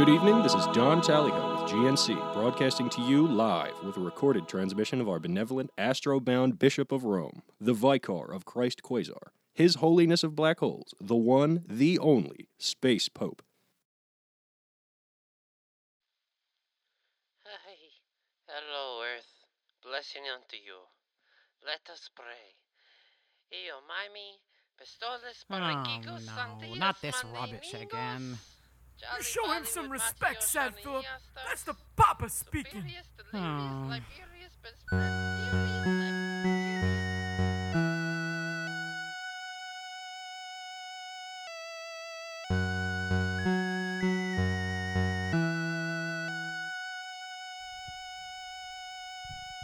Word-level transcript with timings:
Good 0.00 0.08
evening, 0.08 0.42
this 0.42 0.54
is 0.54 0.64
Don 0.68 1.02
Tallyho 1.02 1.60
with 1.60 1.70
GNC, 1.70 2.32
broadcasting 2.32 2.88
to 2.88 3.02
you 3.02 3.26
live 3.26 3.74
with 3.84 3.98
a 3.98 4.00
recorded 4.00 4.48
transmission 4.48 4.98
of 4.98 5.10
our 5.10 5.18
benevolent, 5.18 5.68
astro-bound 5.76 6.58
Bishop 6.58 6.90
of 6.90 7.04
Rome, 7.04 7.42
the 7.60 7.74
Vicar 7.74 8.32
of 8.32 8.46
Christ 8.46 8.82
Quasar, 8.82 9.28
His 9.52 9.74
Holiness 9.74 10.24
of 10.24 10.34
Black 10.34 10.60
Holes, 10.60 10.94
the 10.98 11.16
one, 11.16 11.64
the 11.68 11.98
only, 11.98 12.48
Space 12.56 13.10
Pope. 13.10 13.42
Hi. 17.44 17.76
Hello, 18.48 19.02
Earth. 19.04 19.44
Blessing 19.84 20.22
unto 20.32 20.56
you. 20.56 20.78
Let 21.62 21.92
us 21.92 22.08
pray. 22.16 22.56
Io 23.52 23.80
mami, 23.84 24.38
pistoles 24.78 25.44
Oh 25.50 25.58
no, 26.62 26.74
not 26.76 27.02
this 27.02 27.22
rubbish 27.34 27.74
again. 27.74 28.38
Jolly 29.00 29.16
You 29.18 29.24
show 29.24 29.50
him 29.52 29.64
some 29.64 29.90
respect, 29.90 30.20
Matteo 30.20 30.46
Sad 30.46 30.74
Philip. 30.82 31.04
That's 31.48 31.62
the 31.62 31.74
Papa 31.96 32.28
speaking. 32.28 32.84
Oh. 33.32 33.38
liberious, 33.88 34.56
besperious, 34.62 35.54
liberious. 35.54 36.20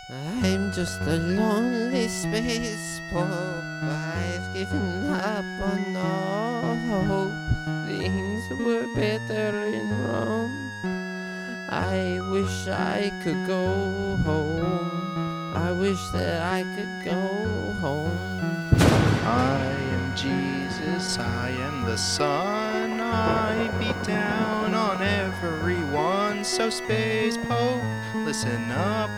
I'm 0.09 0.73
just 0.73 1.01
a 1.03 1.17
lonely 1.17 2.09
space 2.09 3.01
pope. 3.11 3.27
I've 3.83 4.55
given 4.55 5.11
up 5.11 5.45
on 5.61 5.97
all 5.97 7.05
hope. 7.05 7.46
Things 7.67 8.49
were 8.49 8.87
better 8.95 9.65
in 9.67 9.91
Rome. 10.05 10.71
I 11.69 12.21
wish 12.31 12.69
I 12.69 13.13
could 13.25 13.45
go 13.45 13.67
home. 14.25 15.53
I 15.53 15.73
wish 15.73 16.01
that 16.11 16.43
I 16.43 16.63
could 16.77 17.05
go 17.05 17.27
home. 17.81 18.17
I 19.25 19.65
am 19.95 20.15
Jesus, 20.15 21.19
I 21.19 21.51
am 21.51 21.85
the 21.85 21.97
Son. 21.97 23.01
I 23.01 23.69
beat 23.81 24.01
down 24.05 24.73
on 24.73 25.03
everyone. 25.03 26.45
So, 26.45 26.71
Space 26.71 27.37
Pope, 27.37 27.83
listen 28.15 28.71
up. 28.71 29.11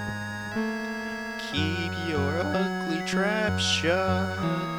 Keep 1.52 1.92
your 2.08 2.38
ugly 2.40 3.02
trap 3.04 3.58
shut. 3.58 4.77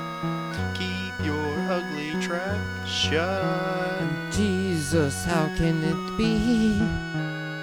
Jesus, 4.30 5.24
how 5.24 5.48
can 5.56 5.82
it 5.84 6.18
be? 6.18 6.82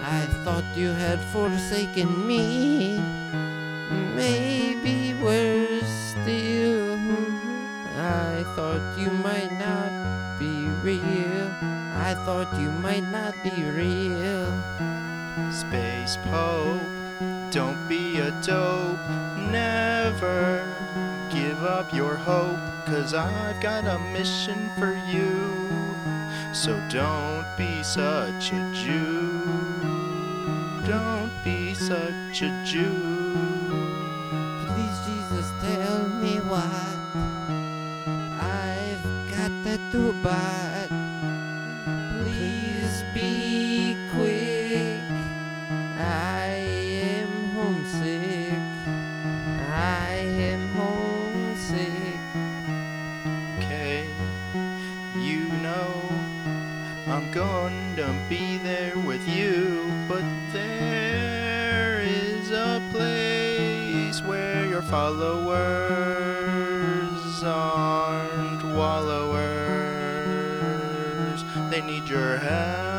I 0.02 0.26
thought 0.42 0.64
you 0.74 0.88
had 0.88 1.20
forsaken 1.20 2.26
me. 2.26 2.98
Maybe 4.16 5.12
worse 5.22 6.14
still. 6.16 6.96
I 7.98 8.44
thought 8.56 8.98
you 8.98 9.10
might 9.10 9.52
not 9.60 10.38
be 10.38 10.68
real. 10.82 11.50
I 11.92 12.14
thought 12.24 12.58
you 12.58 12.70
might 12.70 13.04
not 13.12 13.34
be 13.44 13.62
real. 13.62 14.48
Space 15.52 16.16
Pope, 16.32 16.80
don't 17.50 17.86
be 17.88 18.20
a 18.20 18.30
dope. 18.40 18.98
Never 19.52 20.64
give 21.46 21.62
up 21.62 21.94
your 21.94 22.16
hope, 22.16 22.58
cause 22.86 23.14
I've 23.14 23.60
got 23.60 23.86
a 23.86 24.00
mission 24.12 24.68
for 24.80 24.94
you. 25.06 25.30
So 26.52 26.72
don't 26.90 27.46
be 27.56 27.84
such 27.84 28.52
a 28.52 28.72
Jew. 28.74 29.44
Don't 30.84 31.30
be 31.44 31.72
such 31.74 32.42
a 32.42 32.50
Jew. 32.64 32.98
Please, 34.66 34.98
Jesus, 35.06 35.48
tell 35.62 36.08
me 36.08 36.40
what 36.50 36.64
I've 38.42 39.04
got 39.30 39.52
to 39.66 39.78
do, 39.92 40.12
but 40.24 40.85
followers 64.88 66.22
aren't 67.42 68.62
wallowers. 68.62 69.44
They 71.70 71.80
need 71.82 72.08
your 72.08 72.36
help. 72.38 72.95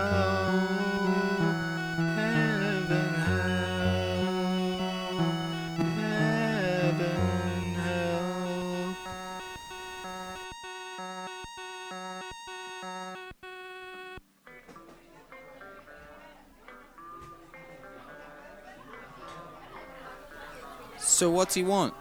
So 21.18 21.32
what's 21.32 21.56
he 21.56 21.64
want? 21.64 21.96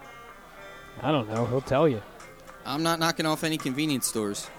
I 1.00 1.10
don't 1.10 1.26
know. 1.30 1.46
He'll 1.46 1.62
tell 1.62 1.88
you. 1.88 2.02
I'm 2.66 2.82
not 2.82 2.98
knocking 2.98 3.24
off 3.24 3.44
any 3.44 3.56
convenience 3.56 4.06
stores. 4.06 4.50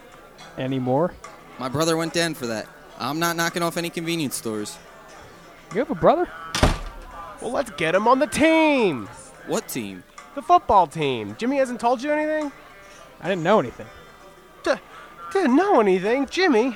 Any 0.57 0.79
more? 0.79 1.13
My 1.59 1.69
brother 1.69 1.95
went 1.95 2.11
down 2.11 2.33
for 2.33 2.47
that. 2.47 2.67
I'm 2.97 3.19
not 3.19 3.35
knocking 3.35 3.61
off 3.61 3.77
any 3.77 3.91
convenience 3.91 4.33
stores. 4.33 4.75
You 5.75 5.77
have 5.77 5.91
a 5.91 5.95
brother? 5.95 6.27
Well, 7.39 7.51
let's 7.51 7.69
get 7.69 7.93
him 7.93 8.07
on 8.07 8.17
the 8.17 8.25
team. 8.25 9.05
What 9.45 9.67
team? 9.67 10.03
The 10.33 10.41
football 10.41 10.87
team. 10.87 11.35
Jimmy 11.37 11.57
hasn't 11.57 11.79
told 11.79 12.01
you 12.01 12.11
anything? 12.11 12.51
I 13.21 13.29
didn't 13.29 13.43
know 13.43 13.59
anything. 13.59 13.85
D- 14.63 14.71
didn't 15.33 15.55
know 15.55 15.79
anything, 15.79 16.25
Jimmy. 16.25 16.75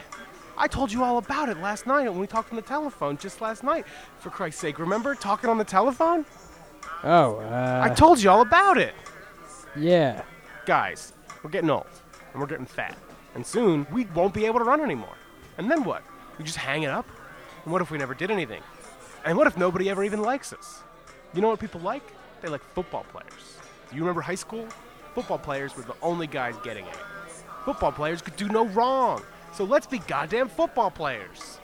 I 0.55 0.67
told 0.67 0.91
you 0.91 1.03
all 1.03 1.17
about 1.17 1.49
it 1.49 1.57
last 1.57 1.87
night 1.87 2.07
when 2.07 2.19
we 2.19 2.27
talked 2.27 2.51
on 2.51 2.57
the 2.57 2.61
telephone, 2.61 3.17
just 3.17 3.41
last 3.41 3.63
night. 3.63 3.87
For 4.19 4.29
Christ's 4.29 4.61
sake, 4.61 4.77
remember 4.77 5.15
talking 5.15 5.49
on 5.49 5.57
the 5.57 5.63
telephone? 5.63 6.25
Oh, 7.03 7.37
uh. 7.39 7.81
I 7.83 7.93
told 7.93 8.21
you 8.21 8.29
all 8.29 8.41
about 8.41 8.77
it. 8.77 8.93
yeah. 9.75 10.23
Guys, 10.65 11.13
we're 11.41 11.49
getting 11.49 11.69
old 11.69 11.87
and 12.31 12.41
we're 12.41 12.47
getting 12.47 12.65
fat. 12.67 12.95
And 13.33 13.45
soon 13.45 13.87
we 13.91 14.05
won't 14.13 14.33
be 14.33 14.45
able 14.45 14.59
to 14.59 14.65
run 14.65 14.81
anymore. 14.81 15.15
And 15.57 15.69
then 15.69 15.83
what? 15.83 16.03
We 16.37 16.45
just 16.45 16.57
hang 16.57 16.83
it 16.83 16.89
up? 16.89 17.07
And 17.63 17.73
what 17.73 17.81
if 17.81 17.89
we 17.91 17.97
never 17.97 18.13
did 18.13 18.29
anything? 18.29 18.61
And 19.25 19.37
what 19.37 19.47
if 19.47 19.57
nobody 19.57 19.89
ever 19.89 20.03
even 20.03 20.21
likes 20.21 20.53
us? 20.53 20.81
You 21.33 21.41
know 21.41 21.49
what 21.49 21.59
people 21.59 21.81
like? 21.81 22.03
They 22.41 22.47
like 22.47 22.63
football 22.73 23.05
players. 23.11 23.57
Do 23.89 23.95
you 23.95 24.01
remember 24.01 24.21
high 24.21 24.35
school? 24.35 24.67
Football 25.15 25.39
players 25.39 25.75
were 25.75 25.83
the 25.83 25.95
only 26.01 26.27
guys 26.27 26.55
getting 26.63 26.85
it. 26.85 26.97
Football 27.65 27.91
players 27.91 28.21
could 28.21 28.35
do 28.35 28.47
no 28.47 28.65
wrong. 28.67 29.21
So 29.53 29.63
let's 29.63 29.85
be 29.87 29.99
goddamn 29.99 30.47
football 30.49 30.89
players. 30.91 31.59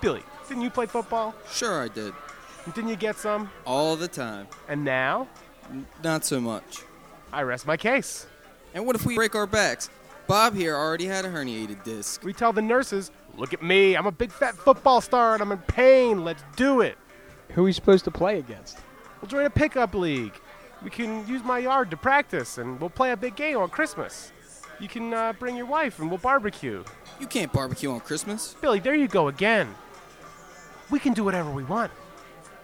Billy, 0.00 0.22
didn't 0.48 0.62
you 0.62 0.70
play 0.70 0.86
football? 0.86 1.34
Sure, 1.50 1.82
I 1.82 1.88
did. 1.88 2.12
And 2.64 2.74
didn't 2.74 2.90
you 2.90 2.96
get 2.96 3.16
some? 3.16 3.50
All 3.66 3.96
the 3.96 4.08
time. 4.08 4.46
And 4.68 4.84
now, 4.84 5.28
N- 5.70 5.86
Not 6.02 6.24
so 6.24 6.40
much. 6.40 6.82
I 7.32 7.42
rest 7.42 7.66
my 7.66 7.76
case. 7.76 8.26
And 8.74 8.86
what 8.86 8.96
if 8.96 9.06
we 9.06 9.14
break 9.16 9.34
our 9.34 9.46
backs? 9.46 9.90
Bob 10.26 10.54
here 10.54 10.74
already 10.76 11.06
had 11.06 11.24
a 11.24 11.28
herniated 11.28 11.82
disc. 11.84 12.22
We 12.22 12.32
tell 12.32 12.52
the 12.52 12.62
nurses, 12.62 13.10
look 13.36 13.52
at 13.52 13.62
me, 13.62 13.96
I'm 13.96 14.06
a 14.06 14.12
big 14.12 14.30
fat 14.30 14.54
football 14.54 15.00
star 15.00 15.34
and 15.34 15.42
I'm 15.42 15.52
in 15.52 15.58
pain, 15.58 16.24
let's 16.24 16.42
do 16.56 16.80
it. 16.80 16.96
Who 17.50 17.62
are 17.62 17.64
we 17.64 17.72
supposed 17.72 18.04
to 18.04 18.10
play 18.10 18.38
against? 18.38 18.78
We'll 19.20 19.28
join 19.28 19.44
a 19.44 19.50
pickup 19.50 19.94
league. 19.94 20.32
We 20.82 20.90
can 20.90 21.26
use 21.28 21.42
my 21.44 21.58
yard 21.58 21.90
to 21.90 21.96
practice 21.96 22.58
and 22.58 22.80
we'll 22.80 22.90
play 22.90 23.12
a 23.12 23.16
big 23.16 23.36
game 23.36 23.58
on 23.58 23.68
Christmas. 23.70 24.32
You 24.80 24.88
can 24.88 25.12
uh, 25.12 25.32
bring 25.34 25.56
your 25.56 25.66
wife 25.66 25.98
and 25.98 26.08
we'll 26.08 26.18
barbecue. 26.18 26.82
You 27.20 27.26
can't 27.26 27.52
barbecue 27.52 27.90
on 27.90 28.00
Christmas. 28.00 28.56
Billy, 28.60 28.80
there 28.80 28.94
you 28.94 29.08
go 29.08 29.28
again. 29.28 29.74
We 30.90 30.98
can 30.98 31.12
do 31.12 31.24
whatever 31.24 31.50
we 31.50 31.62
want. 31.64 31.92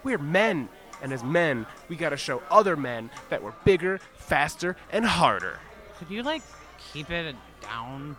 We're 0.09 0.17
men, 0.17 0.71
and 1.03 1.13
as 1.13 1.23
men, 1.23 1.67
we 1.91 1.97
gotta 1.97 2.17
show 2.17 2.43
other 2.51 2.79
men 2.79 3.11
that 3.29 3.43
we're 3.43 3.53
bigger, 3.67 4.01
faster, 4.15 4.75
and 4.91 5.05
harder. 5.05 5.61
Could 5.99 6.09
you 6.09 6.23
like 6.23 6.41
keep 6.79 7.11
it 7.11 7.37
down? 7.61 8.17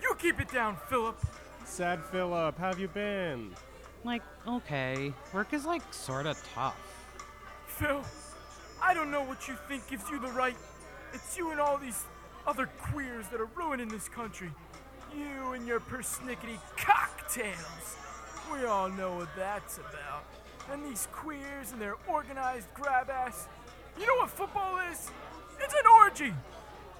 You 0.00 0.14
keep 0.16 0.38
it 0.40 0.48
down, 0.52 0.76
Philip. 0.88 1.18
Sad 1.64 2.04
Philip, 2.12 2.56
how 2.56 2.68
have 2.68 2.78
you 2.78 2.86
been? 2.86 3.50
Like, 4.04 4.22
okay, 4.46 5.12
work 5.34 5.52
is 5.52 5.66
like 5.66 5.82
sorta 5.92 6.36
tough. 6.54 6.76
Phil, 7.66 8.04
I 8.80 8.94
don't 8.94 9.10
know 9.10 9.24
what 9.24 9.48
you 9.48 9.56
think 9.66 9.88
gives 9.88 10.08
you 10.08 10.20
the 10.20 10.30
right. 10.30 10.56
It's 11.12 11.36
you 11.36 11.50
and 11.50 11.58
all 11.58 11.78
these 11.78 12.04
other 12.46 12.66
queers 12.66 13.26
that 13.32 13.40
are 13.40 13.50
ruining 13.56 13.88
this 13.88 14.08
country. 14.08 14.52
You 15.12 15.50
and 15.50 15.66
your 15.66 15.80
persnickety 15.80 16.60
cocktails. 16.76 17.96
We 18.52 18.66
all 18.66 18.88
know 18.88 19.16
what 19.16 19.30
that's 19.36 19.78
about. 19.78 20.26
And 20.72 20.84
these 20.84 21.08
queers 21.12 21.72
and 21.72 21.80
their 21.80 21.96
organized 22.06 22.72
grab 22.74 23.10
ass. 23.10 23.48
You 23.98 24.06
know 24.06 24.14
what 24.16 24.30
football 24.30 24.78
is? 24.90 25.10
It's 25.60 25.74
an 25.74 25.86
orgy. 26.00 26.32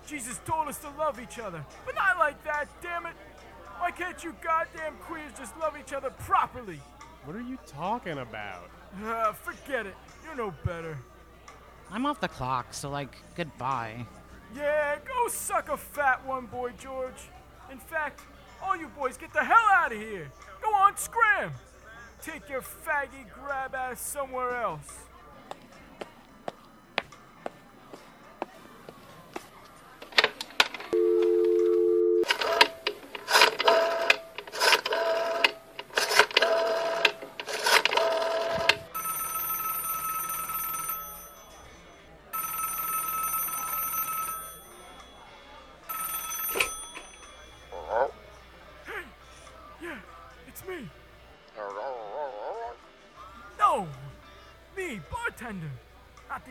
Jesus 0.07 0.41
told 0.45 0.69
us 0.69 0.79
to 0.79 0.89
love 0.99 1.21
each 1.21 1.39
other, 1.39 1.65
but 1.87 1.95
not 1.95 2.19
like 2.19 2.43
that, 2.45 2.67
damn 2.83 3.07
it. 3.07 3.13
Why 3.79 3.91
can't 3.91 4.23
you 4.25 4.35
goddamn 4.43 4.95
queers 5.03 5.33
just 5.39 5.57
love 5.59 5.77
each 5.79 5.93
other 5.93 6.11
properly? 6.11 6.81
What 7.25 7.37
are 7.37 7.43
you 7.43 7.59
talking 7.67 8.19
about? 8.19 8.69
Uh, 9.05 9.33
forget 9.33 9.87
it. 9.87 9.95
You 10.29 10.37
know 10.37 10.53
better. 10.65 10.99
I'm 11.91 12.07
off 12.07 12.21
the 12.21 12.29
clock, 12.29 12.75
so 12.75 12.91
like, 12.91 13.17
goodbye. 13.37 14.05
Yeah, 14.55 14.99
go 15.07 15.29
suck 15.29 15.69
a 15.69 15.77
fat 15.77 16.27
one, 16.27 16.47
boy 16.47 16.73
George. 16.79 17.29
In 17.71 17.79
fact, 17.79 18.21
all 18.63 18.77
you 18.77 18.89
boys 18.89 19.17
get 19.17 19.33
the 19.33 19.45
hell 19.45 19.69
out 19.73 19.93
of 19.93 19.99
here. 19.99 20.31
Go 20.61 20.75
on, 20.75 20.97
scram. 20.97 21.53
Take 22.23 22.51
your 22.51 22.61
faggy 22.61 23.25
grab 23.33 23.75
ass 23.75 23.99
somewhere 24.01 24.61
else. 24.61 25.10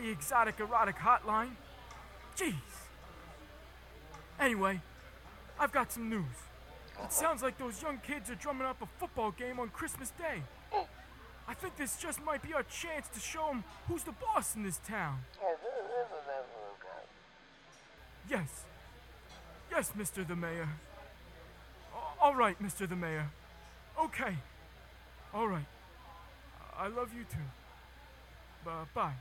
The 0.00 0.08
exotic 0.10 0.60
erotic 0.60 0.96
hotline. 0.96 1.50
Jeez. 2.36 2.54
Anyway, 4.38 4.80
I've 5.58 5.72
got 5.72 5.92
some 5.92 6.08
news. 6.08 6.24
It 7.02 7.12
sounds 7.12 7.42
like 7.42 7.58
those 7.58 7.82
young 7.82 7.98
kids 7.98 8.30
are 8.30 8.34
drumming 8.34 8.66
up 8.66 8.80
a 8.82 8.86
football 8.98 9.30
game 9.30 9.58
on 9.58 9.68
Christmas 9.68 10.10
Day. 10.10 10.42
I 11.48 11.54
think 11.54 11.76
this 11.76 11.96
just 11.96 12.22
might 12.22 12.42
be 12.42 12.54
our 12.54 12.62
chance 12.62 13.08
to 13.08 13.20
show 13.20 13.48
them 13.48 13.64
who's 13.88 14.04
the 14.04 14.12
boss 14.12 14.54
in 14.54 14.62
this 14.62 14.78
town. 14.86 15.18
Yes. 18.28 18.64
Yes, 19.70 19.92
Mr. 19.98 20.26
the 20.26 20.36
Mayor. 20.36 20.68
All 22.20 22.34
right, 22.34 22.60
Mr. 22.62 22.88
the 22.88 22.96
Mayor. 22.96 23.30
Okay. 24.00 24.36
All 25.34 25.48
right. 25.48 25.66
I 26.78 26.86
love 26.88 27.10
you 27.14 27.24
too. 27.24 27.38
Bu- 28.64 28.86
bye. 28.94 29.14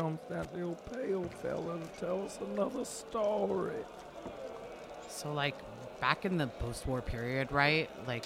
Comes 0.00 0.18
that 0.30 0.52
little 0.54 0.76
pale 0.92 1.24
fella 1.42 1.78
to 1.78 2.00
tell 2.00 2.24
us 2.24 2.38
another 2.52 2.84
story. 2.84 3.74
So 5.08 5.32
like, 5.32 5.54
back 6.00 6.24
in 6.24 6.38
the 6.38 6.46
post-war 6.46 7.02
period, 7.02 7.52
right? 7.52 7.90
Like, 8.06 8.24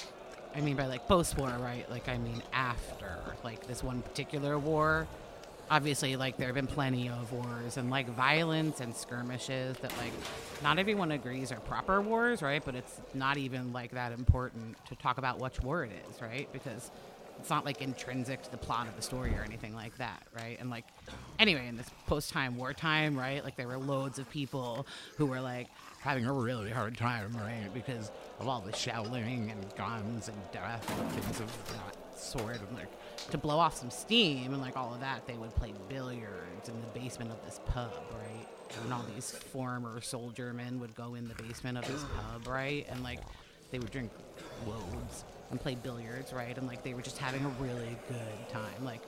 I 0.54 0.60
mean 0.60 0.76
by 0.76 0.86
like 0.86 1.08
post-war, 1.08 1.48
right? 1.60 1.88
Like 1.90 2.08
I 2.08 2.16
mean 2.18 2.40
after 2.52 3.18
like 3.42 3.66
this 3.66 3.82
one 3.82 4.02
particular 4.02 4.56
war. 4.56 5.08
Obviously, 5.70 6.14
like 6.14 6.36
there 6.36 6.46
have 6.46 6.54
been 6.54 6.66
plenty 6.68 7.08
of 7.08 7.32
wars 7.32 7.76
and 7.78 7.90
like 7.90 8.06
violence 8.10 8.80
and 8.80 8.94
skirmishes 8.94 9.76
that 9.78 9.96
like 9.96 10.12
not 10.62 10.78
everyone 10.78 11.10
agrees 11.10 11.50
are 11.50 11.58
proper 11.60 12.00
wars, 12.00 12.40
right? 12.42 12.62
But 12.64 12.76
it's 12.76 13.00
not 13.14 13.36
even 13.36 13.72
like 13.72 13.92
that 13.92 14.12
important 14.12 14.76
to 14.86 14.94
talk 14.94 15.18
about 15.18 15.40
which 15.40 15.60
war 15.60 15.82
it 15.82 15.90
is, 16.08 16.22
right? 16.22 16.48
Because 16.52 16.92
it's 17.38 17.50
not 17.50 17.64
like 17.64 17.82
intrinsic 17.82 18.42
to 18.42 18.50
the 18.50 18.56
plot 18.56 18.88
of 18.88 18.96
the 18.96 19.02
story 19.02 19.34
or 19.34 19.42
anything 19.42 19.74
like 19.74 19.96
that, 19.98 20.22
right? 20.34 20.56
And 20.60 20.70
like, 20.70 20.84
anyway, 21.38 21.68
in 21.68 21.76
this 21.76 21.90
post-time 22.06 22.56
wartime, 22.56 23.18
right? 23.18 23.44
Like 23.44 23.56
there 23.56 23.68
were 23.68 23.78
loads 23.78 24.18
of 24.18 24.30
people 24.30 24.86
who 25.16 25.26
were 25.26 25.40
like 25.40 25.68
having 26.00 26.26
a 26.26 26.32
really 26.32 26.70
hard 26.70 26.96
time, 26.96 27.36
right? 27.36 27.68
Because 27.72 28.10
of 28.40 28.48
all 28.48 28.60
the 28.60 28.74
shelling 28.74 29.50
and 29.50 29.76
guns 29.76 30.28
and 30.28 30.36
death 30.52 31.00
and 31.00 31.10
things 31.12 31.40
of 31.40 31.68
that 31.74 32.18
sort. 32.18 32.60
And 32.60 32.76
like 32.76 33.30
to 33.30 33.38
blow 33.38 33.58
off 33.58 33.76
some 33.76 33.90
steam 33.90 34.52
and 34.52 34.62
like 34.62 34.76
all 34.76 34.94
of 34.94 35.00
that, 35.00 35.26
they 35.26 35.34
would 35.34 35.54
play 35.54 35.74
billiards 35.88 36.68
in 36.68 36.80
the 36.80 36.98
basement 36.98 37.30
of 37.30 37.44
this 37.44 37.60
pub, 37.66 37.92
right? 38.12 38.46
And 38.82 38.92
all 38.92 39.04
these 39.14 39.30
former 39.30 40.00
soldier 40.00 40.52
men 40.52 40.80
would 40.80 40.94
go 40.94 41.14
in 41.14 41.28
the 41.28 41.34
basement 41.42 41.78
of 41.78 41.86
this 41.86 42.04
pub, 42.16 42.48
right? 42.48 42.86
And 42.90 43.02
like 43.02 43.20
they 43.70 43.78
would 43.78 43.90
drink 43.90 44.10
loads 44.66 45.24
and 45.50 45.60
play 45.60 45.74
billiards, 45.74 46.32
right? 46.32 46.56
And 46.56 46.66
like 46.66 46.82
they 46.82 46.94
were 46.94 47.02
just 47.02 47.18
having 47.18 47.44
a 47.44 47.48
really 47.62 47.96
good 48.08 48.48
time. 48.48 48.84
Like 48.84 49.00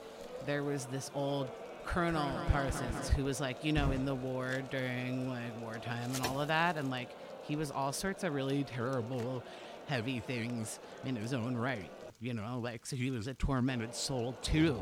there 0.45 0.63
was 0.63 0.85
this 0.85 1.11
old 1.13 1.49
Colonel 1.85 2.29
Parsons 2.51 3.09
who 3.09 3.23
was 3.23 3.39
like, 3.39 3.63
you 3.63 3.71
know, 3.71 3.91
in 3.91 4.05
the 4.05 4.15
war 4.15 4.61
during 4.69 5.29
like 5.29 5.61
wartime 5.61 6.11
and 6.15 6.25
all 6.27 6.41
of 6.41 6.49
that, 6.49 6.77
and 6.77 6.91
like 6.91 7.09
he 7.43 7.55
was 7.55 7.71
all 7.71 7.93
sorts 7.93 8.23
of 8.23 8.33
really 8.33 8.63
terrible, 8.63 9.41
heavy 9.87 10.19
things 10.19 10.79
in 11.05 11.15
his 11.15 11.33
own 11.33 11.55
right. 11.55 11.89
You 12.19 12.33
know, 12.33 12.59
like 12.61 12.85
so 12.85 12.95
he 12.95 13.09
was 13.09 13.27
a 13.27 13.33
tormented 13.35 13.95
soul 13.95 14.35
too, 14.41 14.81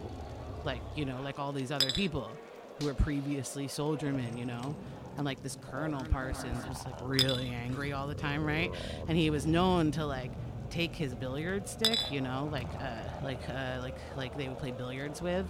like 0.63 0.81
you 0.95 1.05
know, 1.05 1.21
like 1.21 1.37
all 1.37 1.51
these 1.51 1.71
other 1.71 1.91
people 1.91 2.31
who 2.79 2.87
were 2.87 2.93
previously 2.93 3.67
soldiermen. 3.67 4.37
You 4.37 4.45
know, 4.45 4.75
and 5.17 5.25
like 5.25 5.43
this 5.43 5.57
Colonel 5.69 6.03
Parsons 6.05 6.65
was 6.67 6.85
like 6.85 6.95
really 7.03 7.49
angry 7.49 7.93
all 7.93 8.07
the 8.07 8.15
time, 8.15 8.43
right? 8.43 8.71
And 9.07 9.17
he 9.17 9.29
was 9.29 9.45
known 9.45 9.91
to 9.91 10.05
like 10.05 10.31
take 10.75 10.93
his 10.93 11.15
billiard 11.15 11.67
stick, 11.69 11.97
you 12.11 12.19
know, 12.19 12.49
like 12.51 12.67
uh, 12.81 12.97
like 13.23 13.39
uh, 13.49 13.79
like 13.81 13.95
like 14.17 14.37
they 14.37 14.49
would 14.49 14.57
play 14.57 14.71
billiards 14.71 15.21
with, 15.21 15.45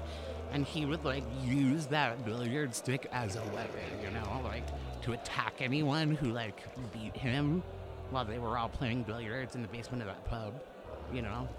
and 0.52 0.66
he 0.66 0.86
would 0.86 1.04
like 1.04 1.24
use 1.44 1.88
that 1.88 2.24
billiard 2.24 2.76
stick 2.76 3.08
as 3.12 3.36
a 3.36 3.44
weapon, 3.46 3.90
you 4.04 4.12
know, 4.12 4.42
like 4.44 4.66
to 5.02 5.14
attack 5.14 5.56
anyone 5.62 6.14
who 6.14 6.32
like 6.32 6.64
beat 6.94 7.18
him 7.18 7.64
while 8.12 8.24
they 8.24 8.38
were 8.38 8.56
all 8.56 8.70
playing 8.70 9.02
billiards 9.02 9.56
in 9.56 9.64
the 9.64 9.68
basement 9.68 10.04
of 10.04 10.08
that 10.08 10.24
pub, 10.26 10.54
you 11.12 11.24
know, 11.24 11.50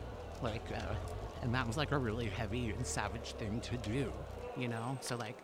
like, 0.42 0.62
uh, 0.73 0.94
and 1.42 1.52
that 1.52 1.66
was 1.66 1.76
like 1.76 1.90
a 1.90 1.99
really 1.99 2.26
heavy 2.26 2.70
and 2.70 2.87
savage 2.87 3.32
thing 3.32 3.61
to 3.61 3.76
do, 3.78 4.12
you 4.56 4.68
know, 4.68 4.96
so 5.00 5.16
like 5.16 5.37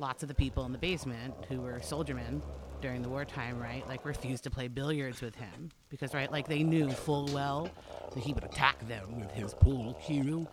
lots 0.00 0.22
of 0.22 0.30
the 0.30 0.34
people 0.34 0.64
in 0.64 0.72
the 0.72 0.78
basement 0.78 1.34
who 1.48 1.60
were 1.60 1.78
soldiermen 1.80 2.40
during 2.84 3.00
the 3.00 3.08
wartime, 3.08 3.58
right, 3.58 3.88
like 3.88 4.04
refused 4.04 4.44
to 4.44 4.50
play 4.50 4.68
billiards 4.68 5.22
with 5.22 5.34
him 5.36 5.70
because, 5.88 6.12
right, 6.12 6.30
like 6.30 6.46
they 6.48 6.62
knew 6.62 6.90
full 6.90 7.26
well 7.32 7.66
that 8.12 8.22
he 8.22 8.34
would 8.34 8.44
attack 8.44 8.86
them 8.86 9.18
with 9.18 9.30
his 9.30 9.54
pool 9.54 9.94
cue 10.04 10.46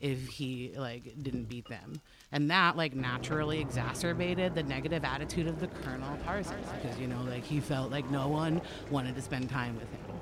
if 0.00 0.26
he 0.26 0.72
like 0.76 1.22
didn't 1.22 1.44
beat 1.44 1.68
them, 1.68 2.00
and 2.32 2.50
that 2.50 2.76
like 2.76 2.96
naturally 2.96 3.60
exacerbated 3.60 4.56
the 4.56 4.64
negative 4.64 5.04
attitude 5.04 5.46
of 5.46 5.60
the 5.60 5.68
Colonel 5.68 6.18
Parsons 6.24 6.66
because 6.82 6.98
you 6.98 7.06
know 7.06 7.22
like 7.28 7.44
he 7.44 7.60
felt 7.60 7.92
like 7.92 8.10
no 8.10 8.26
one 8.26 8.60
wanted 8.90 9.14
to 9.14 9.22
spend 9.22 9.48
time 9.48 9.76
with 9.76 9.88
him, 9.88 10.16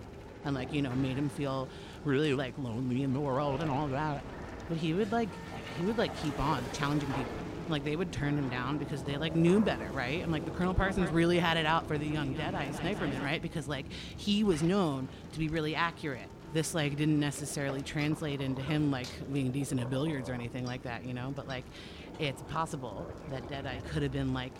and 0.44 0.54
like 0.54 0.70
you 0.74 0.82
know 0.82 0.90
made 0.90 1.16
him 1.16 1.30
feel 1.30 1.68
really 2.04 2.34
like 2.34 2.52
lonely 2.58 3.02
in 3.02 3.14
the 3.14 3.20
world 3.20 3.62
and 3.62 3.70
all 3.70 3.88
that. 3.88 4.22
But 4.68 4.76
he 4.76 4.92
would 4.92 5.10
like 5.10 5.30
he 5.78 5.86
would 5.86 5.96
like 5.96 6.14
keep 6.22 6.38
on 6.38 6.62
challenging 6.74 7.10
people 7.14 7.32
like 7.70 7.84
they 7.84 7.96
would 7.96 8.12
turn 8.12 8.36
him 8.36 8.48
down 8.48 8.78
because 8.78 9.02
they 9.02 9.16
like 9.16 9.34
knew 9.34 9.60
better, 9.60 9.88
right? 9.92 10.22
And 10.22 10.32
like 10.32 10.44
the 10.44 10.50
Colonel 10.52 10.74
Parsons 10.74 11.10
really 11.10 11.38
had 11.38 11.56
it 11.56 11.66
out 11.66 11.86
for 11.86 11.98
the 11.98 12.06
young 12.06 12.34
Deadeye 12.34 12.68
sniperman, 12.70 13.22
right? 13.22 13.40
Because 13.40 13.68
like 13.68 13.86
he 14.16 14.44
was 14.44 14.62
known 14.62 15.08
to 15.32 15.38
be 15.38 15.48
really 15.48 15.74
accurate. 15.74 16.28
This 16.52 16.74
like 16.74 16.96
didn't 16.96 17.20
necessarily 17.20 17.82
translate 17.82 18.40
into 18.40 18.62
him 18.62 18.90
like 18.90 19.06
being 19.32 19.50
decent 19.52 19.80
at 19.80 19.88
billiards 19.88 20.28
or 20.28 20.32
anything 20.32 20.66
like 20.66 20.82
that, 20.82 21.04
you 21.04 21.14
know. 21.14 21.32
But 21.34 21.46
like, 21.46 21.64
it's 22.18 22.42
possible 22.42 23.06
that 23.30 23.48
Deadeye 23.48 23.80
could 23.90 24.02
have 24.02 24.12
been 24.12 24.34
like 24.34 24.52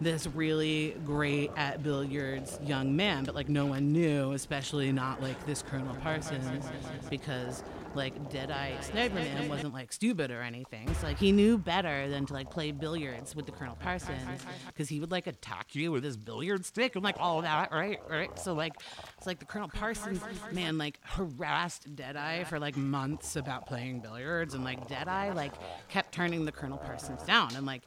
this 0.00 0.26
really 0.26 0.96
great 1.04 1.50
at 1.56 1.82
billiards 1.82 2.58
young 2.64 2.96
man, 2.96 3.24
but 3.24 3.34
like 3.34 3.48
no 3.48 3.66
one 3.66 3.92
knew, 3.92 4.32
especially 4.32 4.90
not 4.90 5.22
like 5.22 5.46
this 5.46 5.62
Colonel 5.62 5.94
Parsons, 5.96 6.66
because 7.10 7.62
like 7.94 8.30
Deadeye 8.30 8.72
Sniperman 8.80 9.48
wasn't 9.48 9.74
like 9.74 9.92
stupid 9.92 10.30
or 10.30 10.42
anything. 10.42 10.92
So 10.94 11.06
like 11.06 11.18
he 11.18 11.32
knew 11.32 11.58
better 11.58 12.08
than 12.08 12.26
to 12.26 12.32
like 12.32 12.50
play 12.50 12.72
billiards 12.72 13.34
with 13.34 13.46
the 13.46 13.52
Colonel 13.52 13.76
Parsons 13.76 14.42
because 14.66 14.88
he 14.88 15.00
would 15.00 15.10
like 15.10 15.26
attack 15.26 15.74
you 15.74 15.92
with 15.92 16.04
his 16.04 16.16
billiard 16.16 16.64
stick 16.64 16.94
and 16.94 17.04
like 17.04 17.16
all 17.18 17.42
that, 17.42 17.72
right? 17.72 18.00
Right. 18.08 18.38
So 18.38 18.54
like 18.54 18.74
it's 19.16 19.26
like 19.26 19.38
the 19.38 19.44
Colonel 19.44 19.68
Parsons 19.68 20.20
man 20.52 20.78
like 20.78 20.98
harassed 21.02 21.94
Deadeye 21.94 22.44
for 22.44 22.58
like 22.58 22.76
months 22.76 23.36
about 23.36 23.66
playing 23.66 24.00
billiards 24.00 24.54
and 24.54 24.64
like 24.64 24.88
Deadeye 24.88 25.32
like 25.32 25.52
kept 25.88 26.12
turning 26.12 26.44
the 26.44 26.52
Colonel 26.52 26.78
Parsons 26.78 27.22
down 27.22 27.54
and 27.56 27.66
like 27.66 27.82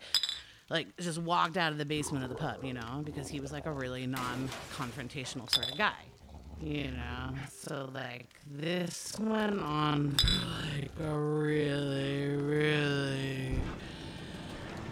like 0.70 0.96
just 0.98 1.20
walked 1.20 1.58
out 1.58 1.72
of 1.72 1.78
the 1.78 1.86
basement 1.86 2.24
of 2.24 2.30
the 2.30 2.36
pub, 2.36 2.64
you 2.64 2.74
know, 2.74 3.02
because 3.06 3.28
he 3.28 3.40
was 3.40 3.52
like 3.52 3.66
a 3.66 3.72
really 3.72 4.06
non-confrontational 4.06 5.50
sort 5.50 5.72
of 5.72 5.78
guy, 5.78 5.94
you 6.62 6.92
know. 6.92 7.36
So 7.50 7.90
like 7.94 8.30
this 8.50 9.18
went 9.20 9.60
on 9.60 10.12
for 10.12 10.76
like 10.76 10.92
a 11.00 11.18
really, 11.18 12.36
really 12.36 13.60